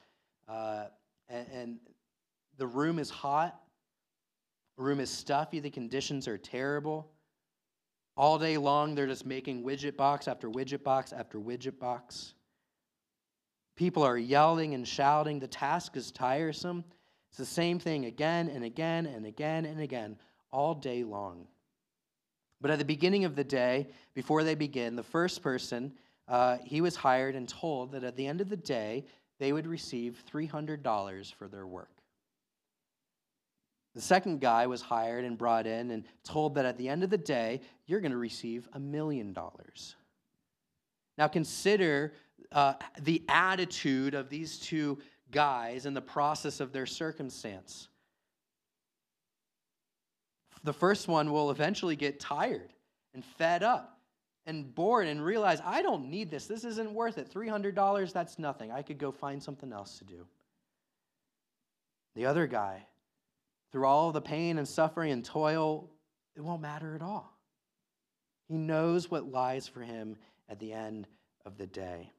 Uh, 0.48 0.86
and, 1.28 1.48
and 1.52 1.78
the 2.58 2.68
room 2.68 3.00
is 3.00 3.10
hot, 3.10 3.60
the 4.78 4.84
room 4.84 5.00
is 5.00 5.10
stuffy, 5.10 5.60
the 5.60 5.72
conditions 5.72 6.28
are 6.28 6.38
terrible. 6.38 7.10
All 8.16 8.38
day 8.38 8.60
long, 8.60 8.94
they're 8.94 9.08
just 9.08 9.26
making 9.26 9.64
widget 9.64 9.98
box 9.98 10.28
after 10.28 10.48
widget 10.48 10.84
box 10.84 11.12
after 11.12 11.40
widget 11.40 11.80
box. 11.80 12.36
People 13.76 14.04
are 14.04 14.18
yelling 14.18 14.74
and 14.74 14.88
shouting. 14.88 15.40
The 15.40 15.48
task 15.48 15.98
is 15.98 16.12
tiresome. 16.12 16.84
It's 17.30 17.38
the 17.38 17.46
same 17.46 17.80
thing 17.80 18.06
again 18.06 18.50
and 18.50 18.64
again 18.64 19.08
and 19.08 19.26
again 19.26 19.66
and 19.66 19.80
again, 19.80 20.18
all 20.52 20.76
day 20.76 21.04
long. 21.04 21.48
But 22.62 22.72
at 22.72 22.80
the 22.80 22.86
beginning 22.86 23.26
of 23.26 23.36
the 23.36 23.44
day, 23.44 23.88
before 24.14 24.44
they 24.44 24.56
begin, 24.56 24.96
the 24.96 25.04
first 25.04 25.42
person, 25.42 25.94
uh, 26.28 26.58
he 26.64 26.80
was 26.80 26.96
hired 26.96 27.36
and 27.36 27.50
told 27.50 27.92
that 27.92 28.04
at 28.04 28.16
the 28.16 28.28
end 28.28 28.40
of 28.40 28.50
the 28.50 28.58
day, 28.58 29.06
they 29.40 29.52
would 29.52 29.68
receive 29.68 30.24
$300 30.32 31.34
for 31.34 31.48
their 31.48 31.68
work. 31.68 31.90
The 33.96 34.02
second 34.02 34.42
guy 34.42 34.68
was 34.68 34.82
hired 34.82 35.26
and 35.26 35.38
brought 35.38 35.68
in 35.68 35.92
and 35.92 36.04
told 36.24 36.56
that 36.56 36.66
at 36.66 36.78
the 36.78 36.90
end 36.90 37.04
of 37.04 37.10
the 37.10 37.18
day, 37.18 37.62
you're 37.86 38.00
going 38.00 38.12
to 38.12 38.18
receive 38.18 38.68
a 38.74 38.80
million 38.80 39.34
dollars. 39.34 39.96
Now 41.18 41.28
consider 41.28 42.14
uh, 42.54 42.74
the 43.02 43.24
attitude 43.28 44.14
of 44.14 44.30
these 44.30 44.60
two 44.60 45.00
guys 45.32 45.86
in 45.86 45.94
the 45.94 46.02
process 46.02 46.60
of 46.60 46.72
their 46.72 46.86
circumstance. 46.86 47.90
The 50.64 50.74
first 50.74 51.08
one 51.08 51.32
will 51.32 51.52
eventually 51.52 51.96
get 51.96 52.20
tired 52.20 52.72
and 53.14 53.26
fed 53.26 53.64
up 53.64 54.00
and 54.46 54.74
bored 54.74 55.08
and 55.08 55.24
realize, 55.24 55.60
I 55.64 55.82
don't 55.82 56.10
need 56.10 56.30
this. 56.30 56.48
This 56.48 56.64
isn't 56.64 56.94
worth 56.94 57.18
it. 57.18 57.32
$300, 57.34 58.14
that's 58.14 58.40
nothing. 58.40 58.72
I 58.72 58.82
could 58.82 58.98
go 58.98 59.12
find 59.12 59.42
something 59.42 59.74
else 59.74 59.98
to 60.00 60.06
do. 60.06 60.26
The 62.16 62.26
other 62.26 62.48
guy, 62.48 62.86
through 63.72 63.86
all 63.86 64.12
the 64.12 64.22
pain 64.22 64.58
and 64.58 64.68
suffering 64.68 65.12
and 65.12 65.26
toil, 65.26 65.90
it 66.36 66.42
won't 66.42 66.62
matter 66.62 66.96
at 66.96 67.02
all. 67.02 67.38
He 68.48 68.58
knows 68.58 69.10
what 69.10 69.32
lies 69.32 69.68
for 69.68 69.82
him 69.82 70.16
at 70.50 70.60
the 70.60 70.74
end 70.74 71.08
of 71.46 71.58
the 71.58 71.68
day. 71.68 72.12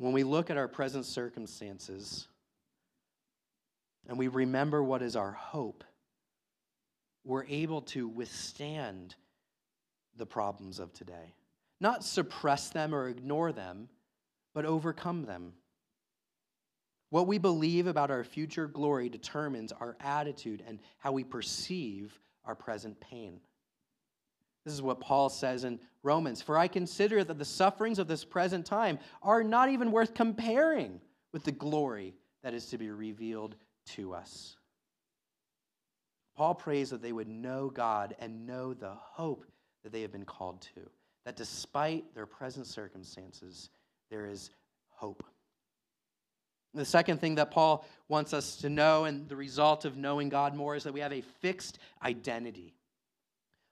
When 0.00 0.14
we 0.14 0.24
look 0.24 0.48
at 0.48 0.56
our 0.56 0.66
present 0.66 1.04
circumstances 1.04 2.26
and 4.08 4.16
we 4.16 4.28
remember 4.28 4.82
what 4.82 5.02
is 5.02 5.14
our 5.14 5.32
hope, 5.32 5.84
we're 7.22 7.44
able 7.44 7.82
to 7.82 8.08
withstand 8.08 9.14
the 10.16 10.24
problems 10.24 10.78
of 10.78 10.94
today. 10.94 11.34
Not 11.82 12.02
suppress 12.02 12.70
them 12.70 12.94
or 12.94 13.08
ignore 13.08 13.52
them, 13.52 13.90
but 14.54 14.64
overcome 14.64 15.26
them. 15.26 15.52
What 17.10 17.26
we 17.26 17.36
believe 17.36 17.86
about 17.86 18.10
our 18.10 18.24
future 18.24 18.68
glory 18.68 19.10
determines 19.10 19.70
our 19.70 19.98
attitude 20.00 20.62
and 20.66 20.78
how 20.96 21.12
we 21.12 21.24
perceive 21.24 22.18
our 22.46 22.54
present 22.54 22.98
pain. 23.00 23.38
This 24.64 24.74
is 24.74 24.82
what 24.82 25.00
Paul 25.00 25.28
says 25.28 25.64
in 25.64 25.80
Romans 26.02 26.42
For 26.42 26.58
I 26.58 26.68
consider 26.68 27.24
that 27.24 27.38
the 27.38 27.44
sufferings 27.44 27.98
of 27.98 28.08
this 28.08 28.24
present 28.24 28.66
time 28.66 28.98
are 29.22 29.42
not 29.42 29.70
even 29.70 29.92
worth 29.92 30.14
comparing 30.14 31.00
with 31.32 31.44
the 31.44 31.52
glory 31.52 32.14
that 32.42 32.54
is 32.54 32.66
to 32.66 32.78
be 32.78 32.90
revealed 32.90 33.56
to 33.86 34.14
us. 34.14 34.56
Paul 36.36 36.54
prays 36.54 36.90
that 36.90 37.02
they 37.02 37.12
would 37.12 37.28
know 37.28 37.70
God 37.70 38.16
and 38.18 38.46
know 38.46 38.72
the 38.72 38.94
hope 38.94 39.44
that 39.82 39.92
they 39.92 40.02
have 40.02 40.12
been 40.12 40.24
called 40.24 40.62
to, 40.74 40.88
that 41.24 41.36
despite 41.36 42.14
their 42.14 42.26
present 42.26 42.66
circumstances, 42.66 43.70
there 44.10 44.26
is 44.26 44.50
hope. 44.88 45.24
The 46.72 46.84
second 46.84 47.20
thing 47.20 47.34
that 47.34 47.50
Paul 47.50 47.84
wants 48.08 48.32
us 48.32 48.56
to 48.58 48.70
know, 48.70 49.04
and 49.04 49.28
the 49.28 49.36
result 49.36 49.84
of 49.84 49.96
knowing 49.96 50.28
God 50.28 50.54
more, 50.54 50.76
is 50.76 50.84
that 50.84 50.94
we 50.94 51.00
have 51.00 51.12
a 51.12 51.20
fixed 51.20 51.78
identity. 52.02 52.74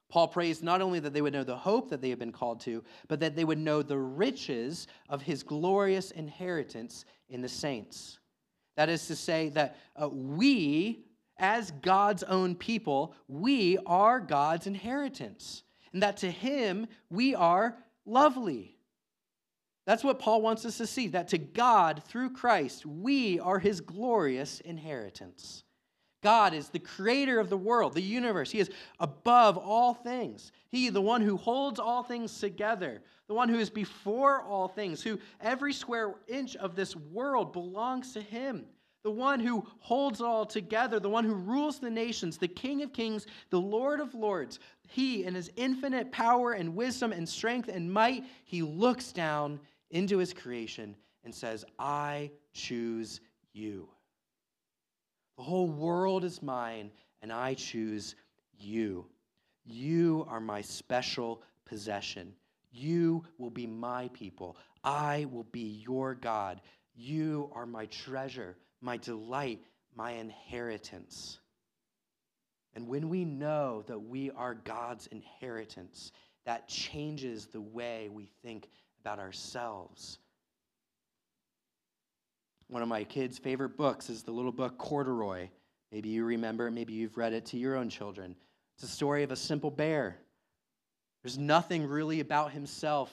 Paul 0.08 0.28
prays 0.28 0.62
not 0.62 0.80
only 0.80 1.00
that 1.00 1.12
they 1.12 1.20
would 1.20 1.34
know 1.34 1.44
the 1.44 1.56
hope 1.56 1.90
that 1.90 2.00
they 2.00 2.10
have 2.10 2.18
been 2.18 2.32
called 2.32 2.60
to, 2.60 2.82
but 3.08 3.20
that 3.20 3.36
they 3.36 3.44
would 3.44 3.58
know 3.58 3.82
the 3.82 3.98
riches 3.98 4.86
of 5.08 5.20
his 5.20 5.42
glorious 5.42 6.10
inheritance 6.12 7.04
in 7.28 7.42
the 7.42 7.48
saints. 7.48 8.18
That 8.76 8.88
is 8.88 9.06
to 9.08 9.16
say, 9.16 9.50
that 9.50 9.76
uh, 10.00 10.08
we, 10.08 11.04
as 11.36 11.72
God's 11.82 12.22
own 12.22 12.54
people, 12.54 13.14
we 13.26 13.76
are 13.86 14.20
God's 14.20 14.66
inheritance. 14.66 15.62
And 15.92 16.02
that 16.02 16.18
to 16.18 16.30
him, 16.30 16.86
we 17.10 17.34
are 17.34 17.76
lovely. 18.06 18.76
That's 19.84 20.04
what 20.04 20.18
Paul 20.18 20.42
wants 20.42 20.64
us 20.64 20.78
to 20.78 20.86
see 20.86 21.08
that 21.08 21.28
to 21.28 21.38
God, 21.38 22.02
through 22.04 22.30
Christ, 22.30 22.86
we 22.86 23.40
are 23.40 23.58
his 23.58 23.80
glorious 23.80 24.60
inheritance. 24.60 25.64
God 26.22 26.52
is 26.52 26.68
the 26.68 26.78
creator 26.78 27.38
of 27.38 27.48
the 27.48 27.56
world, 27.56 27.94
the 27.94 28.02
universe. 28.02 28.50
He 28.50 28.58
is 28.58 28.70
above 28.98 29.56
all 29.56 29.94
things. 29.94 30.50
He, 30.70 30.88
the 30.88 31.00
one 31.00 31.20
who 31.20 31.36
holds 31.36 31.78
all 31.78 32.02
things 32.02 32.38
together, 32.40 33.00
the 33.28 33.34
one 33.34 33.48
who 33.48 33.58
is 33.58 33.70
before 33.70 34.42
all 34.42 34.68
things, 34.68 35.02
who 35.02 35.18
every 35.40 35.72
square 35.72 36.14
inch 36.26 36.56
of 36.56 36.74
this 36.74 36.96
world 36.96 37.52
belongs 37.52 38.12
to 38.14 38.20
him, 38.20 38.64
the 39.04 39.10
one 39.10 39.38
who 39.38 39.64
holds 39.78 40.20
all 40.20 40.44
together, 40.44 40.98
the 40.98 41.08
one 41.08 41.24
who 41.24 41.34
rules 41.34 41.78
the 41.78 41.90
nations, 41.90 42.36
the 42.36 42.48
King 42.48 42.82
of 42.82 42.92
kings, 42.92 43.26
the 43.50 43.60
Lord 43.60 44.00
of 44.00 44.12
lords. 44.14 44.58
He, 44.88 45.24
in 45.24 45.34
his 45.34 45.52
infinite 45.56 46.10
power 46.10 46.52
and 46.52 46.74
wisdom 46.74 47.12
and 47.12 47.28
strength 47.28 47.68
and 47.68 47.92
might, 47.92 48.24
he 48.44 48.62
looks 48.62 49.12
down 49.12 49.60
into 49.90 50.18
his 50.18 50.32
creation 50.32 50.96
and 51.24 51.32
says, 51.32 51.64
I 51.78 52.32
choose 52.52 53.20
you. 53.52 53.88
The 55.38 55.44
whole 55.44 55.68
world 55.68 56.24
is 56.24 56.42
mine, 56.42 56.90
and 57.22 57.32
I 57.32 57.54
choose 57.54 58.16
you. 58.58 59.06
You 59.64 60.26
are 60.28 60.40
my 60.40 60.60
special 60.62 61.42
possession. 61.64 62.34
You 62.72 63.24
will 63.38 63.50
be 63.50 63.64
my 63.64 64.08
people. 64.12 64.56
I 64.82 65.26
will 65.30 65.44
be 65.44 65.80
your 65.86 66.16
God. 66.16 66.60
You 66.96 67.52
are 67.54 67.66
my 67.66 67.86
treasure, 67.86 68.56
my 68.80 68.96
delight, 68.96 69.60
my 69.94 70.10
inheritance. 70.10 71.38
And 72.74 72.88
when 72.88 73.08
we 73.08 73.24
know 73.24 73.84
that 73.86 74.00
we 74.00 74.32
are 74.32 74.54
God's 74.54 75.06
inheritance, 75.06 76.10
that 76.46 76.66
changes 76.66 77.46
the 77.46 77.60
way 77.60 78.08
we 78.08 78.28
think 78.42 78.68
about 79.00 79.20
ourselves 79.20 80.18
one 82.68 82.82
of 82.82 82.88
my 82.88 83.04
kids' 83.04 83.38
favorite 83.38 83.76
books 83.76 84.10
is 84.10 84.22
the 84.22 84.30
little 84.30 84.52
book 84.52 84.78
Corduroy. 84.78 85.48
Maybe 85.90 86.10
you 86.10 86.24
remember, 86.24 86.70
maybe 86.70 86.92
you've 86.92 87.16
read 87.16 87.32
it 87.32 87.46
to 87.46 87.56
your 87.56 87.76
own 87.76 87.88
children. 87.88 88.36
It's 88.76 88.84
a 88.84 88.94
story 88.94 89.22
of 89.22 89.32
a 89.32 89.36
simple 89.36 89.70
bear. 89.70 90.18
There's 91.22 91.38
nothing 91.38 91.86
really 91.86 92.20
about 92.20 92.52
himself 92.52 93.10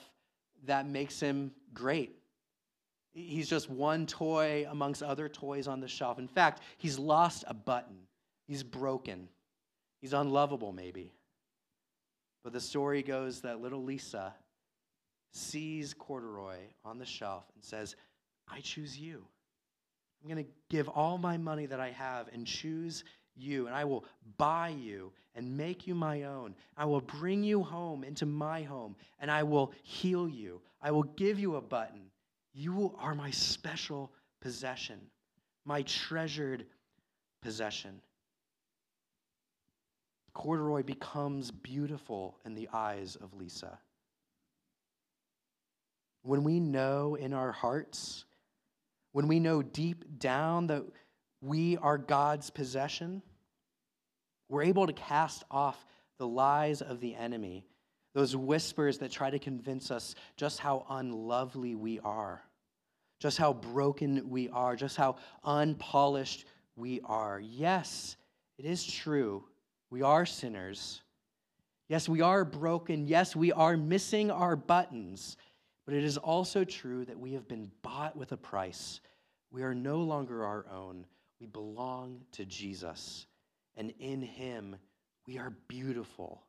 that 0.64 0.86
makes 0.86 1.18
him 1.18 1.52
great. 1.72 2.16
He's 3.12 3.48
just 3.48 3.70
one 3.70 4.06
toy 4.06 4.66
amongst 4.68 5.02
other 5.02 5.28
toys 5.28 5.66
on 5.66 5.80
the 5.80 5.88
shelf. 5.88 6.18
In 6.18 6.28
fact, 6.28 6.60
he's 6.76 6.98
lost 6.98 7.44
a 7.46 7.54
button. 7.54 7.96
He's 8.46 8.62
broken. 8.62 9.28
He's 10.02 10.12
unlovable, 10.12 10.72
maybe. 10.72 11.12
But 12.44 12.52
the 12.52 12.60
story 12.60 13.02
goes 13.02 13.40
that 13.40 13.60
little 13.60 13.82
Lisa 13.82 14.34
sees 15.32 15.94
Corduroy 15.94 16.58
on 16.84 16.98
the 16.98 17.06
shelf 17.06 17.44
and 17.54 17.64
says, 17.64 17.96
I 18.48 18.60
choose 18.60 18.98
you. 18.98 19.24
I'm 20.22 20.30
going 20.30 20.44
to 20.44 20.50
give 20.68 20.88
all 20.88 21.18
my 21.18 21.36
money 21.36 21.66
that 21.66 21.80
I 21.80 21.90
have 21.90 22.28
and 22.32 22.46
choose 22.46 23.04
you, 23.36 23.66
and 23.66 23.76
I 23.76 23.84
will 23.84 24.04
buy 24.38 24.68
you 24.68 25.12
and 25.34 25.56
make 25.56 25.86
you 25.86 25.94
my 25.94 26.24
own. 26.24 26.54
I 26.76 26.86
will 26.86 27.00
bring 27.00 27.44
you 27.44 27.62
home 27.62 28.02
into 28.02 28.26
my 28.26 28.62
home, 28.62 28.96
and 29.20 29.30
I 29.30 29.42
will 29.42 29.72
heal 29.82 30.28
you. 30.28 30.60
I 30.82 30.90
will 30.90 31.04
give 31.04 31.38
you 31.38 31.56
a 31.56 31.60
button. 31.60 32.10
You 32.54 32.94
are 32.98 33.14
my 33.14 33.30
special 33.30 34.10
possession, 34.40 34.98
my 35.64 35.82
treasured 35.82 36.66
possession. 37.42 38.00
Corduroy 40.32 40.82
becomes 40.82 41.50
beautiful 41.50 42.36
in 42.44 42.54
the 42.54 42.68
eyes 42.72 43.16
of 43.16 43.34
Lisa. 43.34 43.78
When 46.22 46.44
we 46.44 46.60
know 46.60 47.14
in 47.14 47.32
our 47.32 47.52
hearts 47.52 48.25
when 49.16 49.28
we 49.28 49.40
know 49.40 49.62
deep 49.62 50.04
down 50.18 50.66
that 50.66 50.84
we 51.40 51.78
are 51.78 51.96
God's 51.96 52.50
possession, 52.50 53.22
we're 54.50 54.64
able 54.64 54.86
to 54.86 54.92
cast 54.92 55.42
off 55.50 55.86
the 56.18 56.28
lies 56.28 56.82
of 56.82 57.00
the 57.00 57.14
enemy, 57.14 57.64
those 58.12 58.36
whispers 58.36 58.98
that 58.98 59.10
try 59.10 59.30
to 59.30 59.38
convince 59.38 59.90
us 59.90 60.16
just 60.36 60.58
how 60.58 60.84
unlovely 60.90 61.74
we 61.74 61.98
are, 62.00 62.42
just 63.18 63.38
how 63.38 63.54
broken 63.54 64.28
we 64.28 64.50
are, 64.50 64.76
just 64.76 64.98
how 64.98 65.16
unpolished 65.44 66.44
we 66.76 67.00
are. 67.02 67.40
Yes, 67.40 68.18
it 68.58 68.66
is 68.66 68.84
true. 68.84 69.44
We 69.88 70.02
are 70.02 70.26
sinners. 70.26 71.00
Yes, 71.88 72.06
we 72.06 72.20
are 72.20 72.44
broken. 72.44 73.08
Yes, 73.08 73.34
we 73.34 73.50
are 73.50 73.78
missing 73.78 74.30
our 74.30 74.56
buttons. 74.56 75.38
But 75.86 75.94
it 75.94 76.04
is 76.04 76.18
also 76.18 76.64
true 76.64 77.04
that 77.04 77.18
we 77.18 77.32
have 77.32 77.46
been 77.46 77.70
bought 77.82 78.16
with 78.16 78.32
a 78.32 78.36
price. 78.36 79.00
We 79.50 79.62
are 79.62 79.74
no 79.74 79.98
longer 79.98 80.44
our 80.44 80.66
own. 80.70 81.06
We 81.40 81.46
belong 81.46 82.22
to 82.32 82.44
Jesus. 82.44 83.26
And 83.76 83.92
in 84.00 84.20
him, 84.20 84.76
we 85.26 85.38
are 85.38 85.52
beautiful 85.68 86.42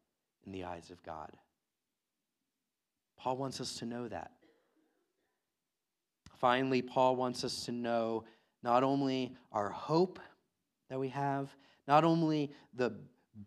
in 0.46 0.52
the 0.52 0.64
eyes 0.64 0.90
of 0.90 1.04
God. 1.04 1.32
Paul 3.18 3.38
wants 3.38 3.62
us 3.62 3.76
to 3.76 3.86
know 3.86 4.08
that. 4.08 4.32
Finally, 6.36 6.82
Paul 6.82 7.16
wants 7.16 7.44
us 7.44 7.66
to 7.66 7.72
know 7.72 8.24
not 8.64 8.84
only 8.84 9.36
our 9.52 9.70
hope 9.70 10.20
that 10.90 11.00
we 11.00 11.10
have, 11.10 11.56
not 11.88 12.04
only 12.04 12.52
the 12.74 12.94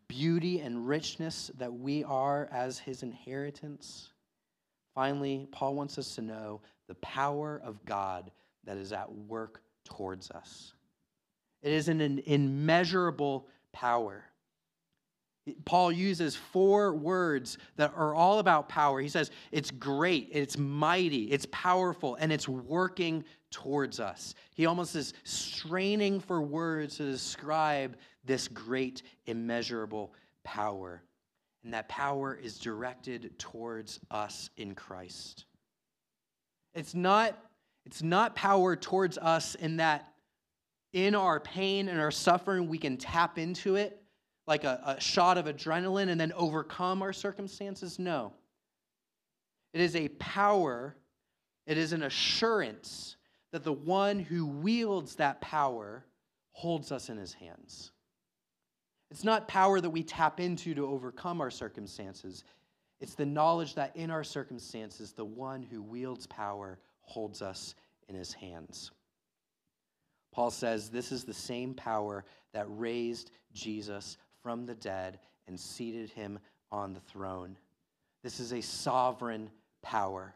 beauty 0.08 0.60
and 0.60 0.86
richness 0.86 1.50
that 1.58 1.72
we 1.72 2.04
are 2.04 2.48
as 2.52 2.78
his 2.78 3.02
inheritance, 3.02 4.12
Finally, 5.00 5.46
Paul 5.50 5.76
wants 5.76 5.96
us 5.96 6.14
to 6.16 6.20
know 6.20 6.60
the 6.86 6.94
power 6.96 7.58
of 7.64 7.82
God 7.86 8.30
that 8.64 8.76
is 8.76 8.92
at 8.92 9.10
work 9.10 9.62
towards 9.82 10.30
us. 10.30 10.74
It 11.62 11.72
is 11.72 11.88
an 11.88 12.02
immeasurable 12.26 13.48
power. 13.72 14.22
Paul 15.64 15.90
uses 15.90 16.36
four 16.36 16.94
words 16.94 17.56
that 17.76 17.94
are 17.96 18.14
all 18.14 18.40
about 18.40 18.68
power. 18.68 19.00
He 19.00 19.08
says 19.08 19.30
it's 19.52 19.70
great, 19.70 20.28
it's 20.32 20.58
mighty, 20.58 21.30
it's 21.30 21.46
powerful, 21.50 22.16
and 22.16 22.30
it's 22.30 22.46
working 22.46 23.24
towards 23.50 24.00
us. 24.00 24.34
He 24.54 24.66
almost 24.66 24.94
is 24.96 25.14
straining 25.24 26.20
for 26.20 26.42
words 26.42 26.98
to 26.98 27.10
describe 27.10 27.96
this 28.26 28.48
great, 28.48 29.02
immeasurable 29.24 30.12
power 30.44 31.02
and 31.64 31.74
that 31.74 31.88
power 31.88 32.34
is 32.34 32.58
directed 32.58 33.38
towards 33.38 34.00
us 34.10 34.50
in 34.56 34.74
Christ. 34.74 35.44
It's 36.74 36.94
not, 36.94 37.36
it's 37.84 38.02
not 38.02 38.34
power 38.34 38.76
towards 38.76 39.18
us 39.18 39.54
in 39.56 39.76
that 39.78 40.06
in 40.92 41.14
our 41.14 41.38
pain 41.38 41.88
and 41.88 42.00
our 42.00 42.10
suffering, 42.10 42.68
we 42.68 42.78
can 42.78 42.96
tap 42.96 43.38
into 43.38 43.76
it 43.76 44.02
like 44.46 44.64
a, 44.64 44.80
a 44.84 45.00
shot 45.00 45.38
of 45.38 45.46
adrenaline 45.46 46.08
and 46.08 46.20
then 46.20 46.32
overcome 46.32 47.02
our 47.02 47.12
circumstances. 47.12 47.98
No. 47.98 48.32
It 49.72 49.80
is 49.80 49.94
a 49.94 50.08
power, 50.08 50.96
it 51.66 51.78
is 51.78 51.92
an 51.92 52.02
assurance 52.02 53.16
that 53.52 53.62
the 53.62 53.72
one 53.72 54.18
who 54.18 54.46
wields 54.46 55.16
that 55.16 55.40
power 55.40 56.04
holds 56.52 56.90
us 56.90 57.08
in 57.08 57.16
his 57.16 57.32
hands. 57.32 57.92
It's 59.10 59.24
not 59.24 59.48
power 59.48 59.80
that 59.80 59.90
we 59.90 60.02
tap 60.02 60.38
into 60.40 60.74
to 60.74 60.86
overcome 60.86 61.40
our 61.40 61.50
circumstances. 61.50 62.44
It's 63.00 63.14
the 63.14 63.26
knowledge 63.26 63.74
that 63.74 63.96
in 63.96 64.10
our 64.10 64.22
circumstances, 64.22 65.12
the 65.12 65.24
one 65.24 65.62
who 65.62 65.82
wields 65.82 66.26
power 66.26 66.78
holds 67.02 67.42
us 67.42 67.74
in 68.08 68.14
his 68.14 68.32
hands. 68.32 68.92
Paul 70.32 70.50
says 70.50 70.90
this 70.90 71.10
is 71.10 71.24
the 71.24 71.34
same 71.34 71.74
power 71.74 72.24
that 72.52 72.66
raised 72.68 73.32
Jesus 73.52 74.16
from 74.42 74.64
the 74.64 74.76
dead 74.76 75.18
and 75.48 75.58
seated 75.58 76.10
him 76.10 76.38
on 76.70 76.92
the 76.92 77.00
throne. 77.00 77.56
This 78.22 78.38
is 78.38 78.52
a 78.52 78.60
sovereign 78.60 79.50
power. 79.82 80.34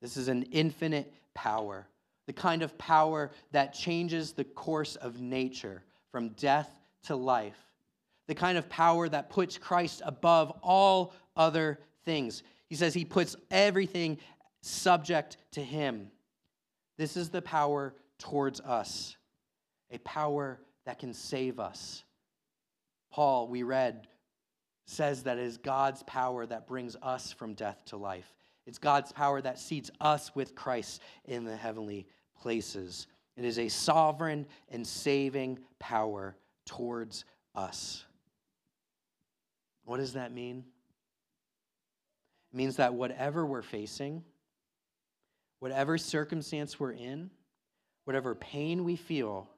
This 0.00 0.16
is 0.16 0.26
an 0.26 0.42
infinite 0.44 1.12
power, 1.34 1.86
the 2.26 2.32
kind 2.32 2.62
of 2.62 2.76
power 2.78 3.30
that 3.52 3.74
changes 3.74 4.32
the 4.32 4.44
course 4.44 4.96
of 4.96 5.20
nature 5.20 5.84
from 6.10 6.30
death 6.30 6.68
to 7.04 7.14
life 7.14 7.71
the 8.28 8.34
kind 8.34 8.56
of 8.56 8.68
power 8.68 9.08
that 9.08 9.30
puts 9.30 9.58
Christ 9.58 10.02
above 10.04 10.52
all 10.62 11.14
other 11.36 11.80
things. 12.04 12.42
He 12.68 12.76
says 12.76 12.94
he 12.94 13.04
puts 13.04 13.36
everything 13.50 14.18
subject 14.62 15.36
to 15.52 15.62
him. 15.62 16.10
This 16.98 17.16
is 17.16 17.30
the 17.30 17.42
power 17.42 17.94
towards 18.18 18.60
us, 18.60 19.16
a 19.90 19.98
power 19.98 20.60
that 20.86 20.98
can 20.98 21.12
save 21.12 21.58
us. 21.58 22.04
Paul, 23.10 23.48
we 23.48 23.62
read, 23.62 24.06
says 24.86 25.24
that 25.24 25.38
it 25.38 25.44
is 25.44 25.58
God's 25.58 26.02
power 26.04 26.46
that 26.46 26.66
brings 26.66 26.96
us 27.02 27.32
from 27.32 27.54
death 27.54 27.82
to 27.86 27.96
life. 27.96 28.32
It's 28.66 28.78
God's 28.78 29.12
power 29.12 29.40
that 29.40 29.58
seats 29.58 29.90
us 30.00 30.34
with 30.34 30.54
Christ 30.54 31.02
in 31.24 31.44
the 31.44 31.56
heavenly 31.56 32.06
places. 32.40 33.06
It 33.36 33.44
is 33.44 33.58
a 33.58 33.68
sovereign 33.68 34.46
and 34.70 34.86
saving 34.86 35.58
power 35.78 36.36
towards 36.66 37.24
us. 37.54 38.04
What 39.84 39.98
does 39.98 40.14
that 40.14 40.32
mean? 40.32 40.64
It 42.52 42.56
means 42.56 42.76
that 42.76 42.94
whatever 42.94 43.44
we're 43.44 43.62
facing, 43.62 44.22
whatever 45.58 45.98
circumstance 45.98 46.78
we're 46.78 46.92
in, 46.92 47.30
whatever 48.04 48.34
pain 48.34 48.84
we 48.84 48.96
feel, 48.96 49.48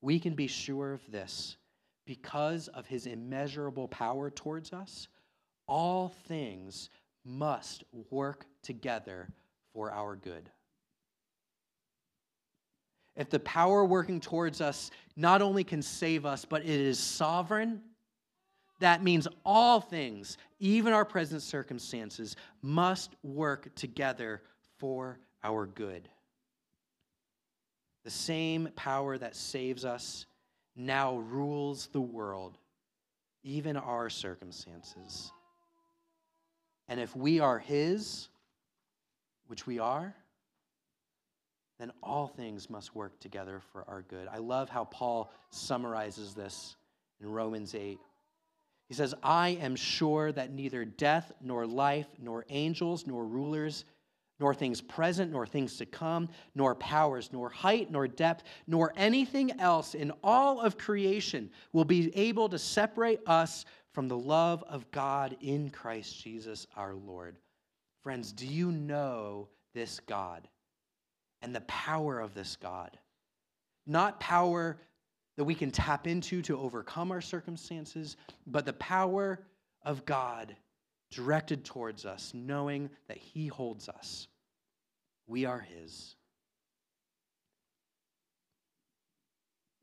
we 0.00 0.18
can 0.18 0.34
be 0.34 0.46
sure 0.46 0.92
of 0.92 1.00
this 1.10 1.56
because 2.04 2.68
of 2.68 2.86
his 2.86 3.06
immeasurable 3.06 3.88
power 3.88 4.30
towards 4.30 4.72
us, 4.72 5.08
all 5.66 6.08
things 6.28 6.90
must 7.24 7.82
work 8.10 8.46
together 8.62 9.28
for 9.72 9.90
our 9.90 10.14
good. 10.14 10.48
If 13.16 13.30
the 13.30 13.40
power 13.40 13.84
working 13.84 14.20
towards 14.20 14.60
us 14.60 14.90
not 15.16 15.42
only 15.42 15.64
can 15.64 15.82
save 15.82 16.26
us, 16.26 16.44
but 16.44 16.62
it 16.62 16.68
is 16.68 16.98
sovereign, 16.98 17.80
that 18.80 19.02
means 19.02 19.26
all 19.44 19.80
things, 19.80 20.36
even 20.58 20.92
our 20.92 21.04
present 21.04 21.42
circumstances, 21.42 22.36
must 22.62 23.14
work 23.22 23.74
together 23.74 24.42
for 24.78 25.18
our 25.42 25.66
good. 25.66 26.08
The 28.04 28.10
same 28.10 28.68
power 28.76 29.16
that 29.18 29.34
saves 29.34 29.84
us 29.84 30.26
now 30.76 31.16
rules 31.16 31.88
the 31.88 32.00
world, 32.00 32.58
even 33.42 33.76
our 33.76 34.10
circumstances. 34.10 35.32
And 36.88 37.00
if 37.00 37.16
we 37.16 37.40
are 37.40 37.58
His, 37.58 38.28
which 39.46 39.66
we 39.66 39.78
are, 39.78 40.14
then 41.78 41.92
all 42.02 42.26
things 42.26 42.70
must 42.70 42.94
work 42.94 43.18
together 43.20 43.60
for 43.72 43.84
our 43.88 44.02
good. 44.02 44.28
I 44.30 44.38
love 44.38 44.68
how 44.68 44.84
Paul 44.84 45.30
summarizes 45.50 46.34
this 46.34 46.76
in 47.20 47.28
Romans 47.28 47.74
8. 47.74 47.98
He 48.88 48.94
says, 48.94 49.14
I 49.22 49.50
am 49.60 49.74
sure 49.74 50.30
that 50.32 50.52
neither 50.52 50.84
death, 50.84 51.32
nor 51.40 51.66
life, 51.66 52.06
nor 52.20 52.44
angels, 52.48 53.06
nor 53.06 53.24
rulers, 53.26 53.84
nor 54.38 54.54
things 54.54 54.80
present, 54.80 55.32
nor 55.32 55.46
things 55.46 55.76
to 55.78 55.86
come, 55.86 56.28
nor 56.54 56.74
powers, 56.74 57.30
nor 57.32 57.48
height, 57.48 57.90
nor 57.90 58.06
depth, 58.06 58.44
nor 58.66 58.92
anything 58.96 59.58
else 59.60 59.94
in 59.94 60.12
all 60.22 60.60
of 60.60 60.78
creation 60.78 61.50
will 61.72 61.84
be 61.84 62.14
able 62.16 62.48
to 62.48 62.58
separate 62.58 63.20
us 63.26 63.64
from 63.92 64.08
the 64.08 64.18
love 64.18 64.62
of 64.68 64.90
God 64.90 65.36
in 65.40 65.70
Christ 65.70 66.22
Jesus 66.22 66.66
our 66.76 66.94
Lord. 66.94 67.36
Friends, 68.02 68.30
do 68.32 68.46
you 68.46 68.70
know 68.70 69.48
this 69.74 70.00
God 70.00 70.46
and 71.42 71.54
the 71.54 71.62
power 71.62 72.20
of 72.20 72.34
this 72.34 72.56
God? 72.56 72.96
Not 73.86 74.20
power 74.20 74.76
that 75.36 75.44
we 75.44 75.54
can 75.54 75.70
tap 75.70 76.06
into 76.06 76.42
to 76.42 76.58
overcome 76.58 77.12
our 77.12 77.20
circumstances, 77.20 78.16
but 78.46 78.64
the 78.64 78.72
power 78.74 79.40
of 79.82 80.04
God 80.04 80.56
directed 81.10 81.64
towards 81.64 82.04
us, 82.04 82.32
knowing 82.34 82.90
that 83.08 83.18
He 83.18 83.46
holds 83.46 83.88
us. 83.88 84.28
We 85.26 85.44
are 85.44 85.60
His. 85.60 86.16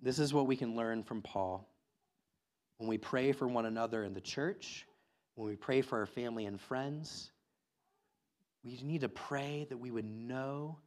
This 0.01 0.19
is 0.19 0.33
what 0.33 0.47
we 0.47 0.57
can 0.57 0.75
learn 0.75 1.03
from 1.03 1.21
Paul. 1.21 1.69
When 2.77 2.89
we 2.89 2.97
pray 2.97 3.31
for 3.31 3.47
one 3.47 3.65
another 3.65 4.03
in 4.03 4.13
the 4.13 4.21
church, 4.21 4.85
when 5.35 5.47
we 5.47 5.55
pray 5.55 5.81
for 5.81 5.99
our 5.99 6.05
family 6.05 6.45
and 6.45 6.59
friends, 6.59 7.31
we 8.63 8.79
need 8.83 9.01
to 9.01 9.09
pray 9.09 9.65
that 9.69 9.77
we 9.77 9.91
would 9.91 10.05
know 10.05 10.77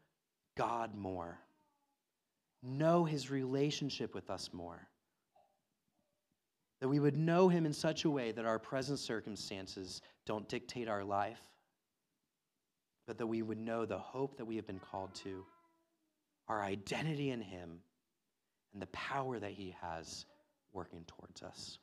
God 0.56 0.94
more, 0.94 1.38
know 2.66 3.04
His 3.04 3.30
relationship 3.30 4.14
with 4.14 4.30
us 4.30 4.50
more 4.52 4.88
that 6.80 6.88
we 6.88 6.98
would 6.98 7.16
know 7.16 7.48
him 7.48 7.64
in 7.64 7.72
such 7.72 8.04
a 8.04 8.10
way 8.10 8.32
that 8.32 8.44
our 8.44 8.58
present 8.58 8.98
circumstances 8.98 10.02
don't 10.26 10.48
dictate 10.48 10.88
our 10.88 11.04
life, 11.04 11.40
but 13.06 13.18
that 13.18 13.26
we 13.26 13.42
would 13.42 13.58
know 13.58 13.86
the 13.86 13.98
hope 13.98 14.36
that 14.36 14.44
we 14.44 14.56
have 14.56 14.66
been 14.66 14.78
called 14.78 15.14
to, 15.14 15.44
our 16.48 16.62
identity 16.62 17.30
in 17.30 17.40
him, 17.40 17.80
and 18.72 18.82
the 18.82 18.86
power 18.88 19.38
that 19.38 19.52
he 19.52 19.74
has 19.80 20.26
working 20.72 21.04
towards 21.06 21.42
us. 21.42 21.78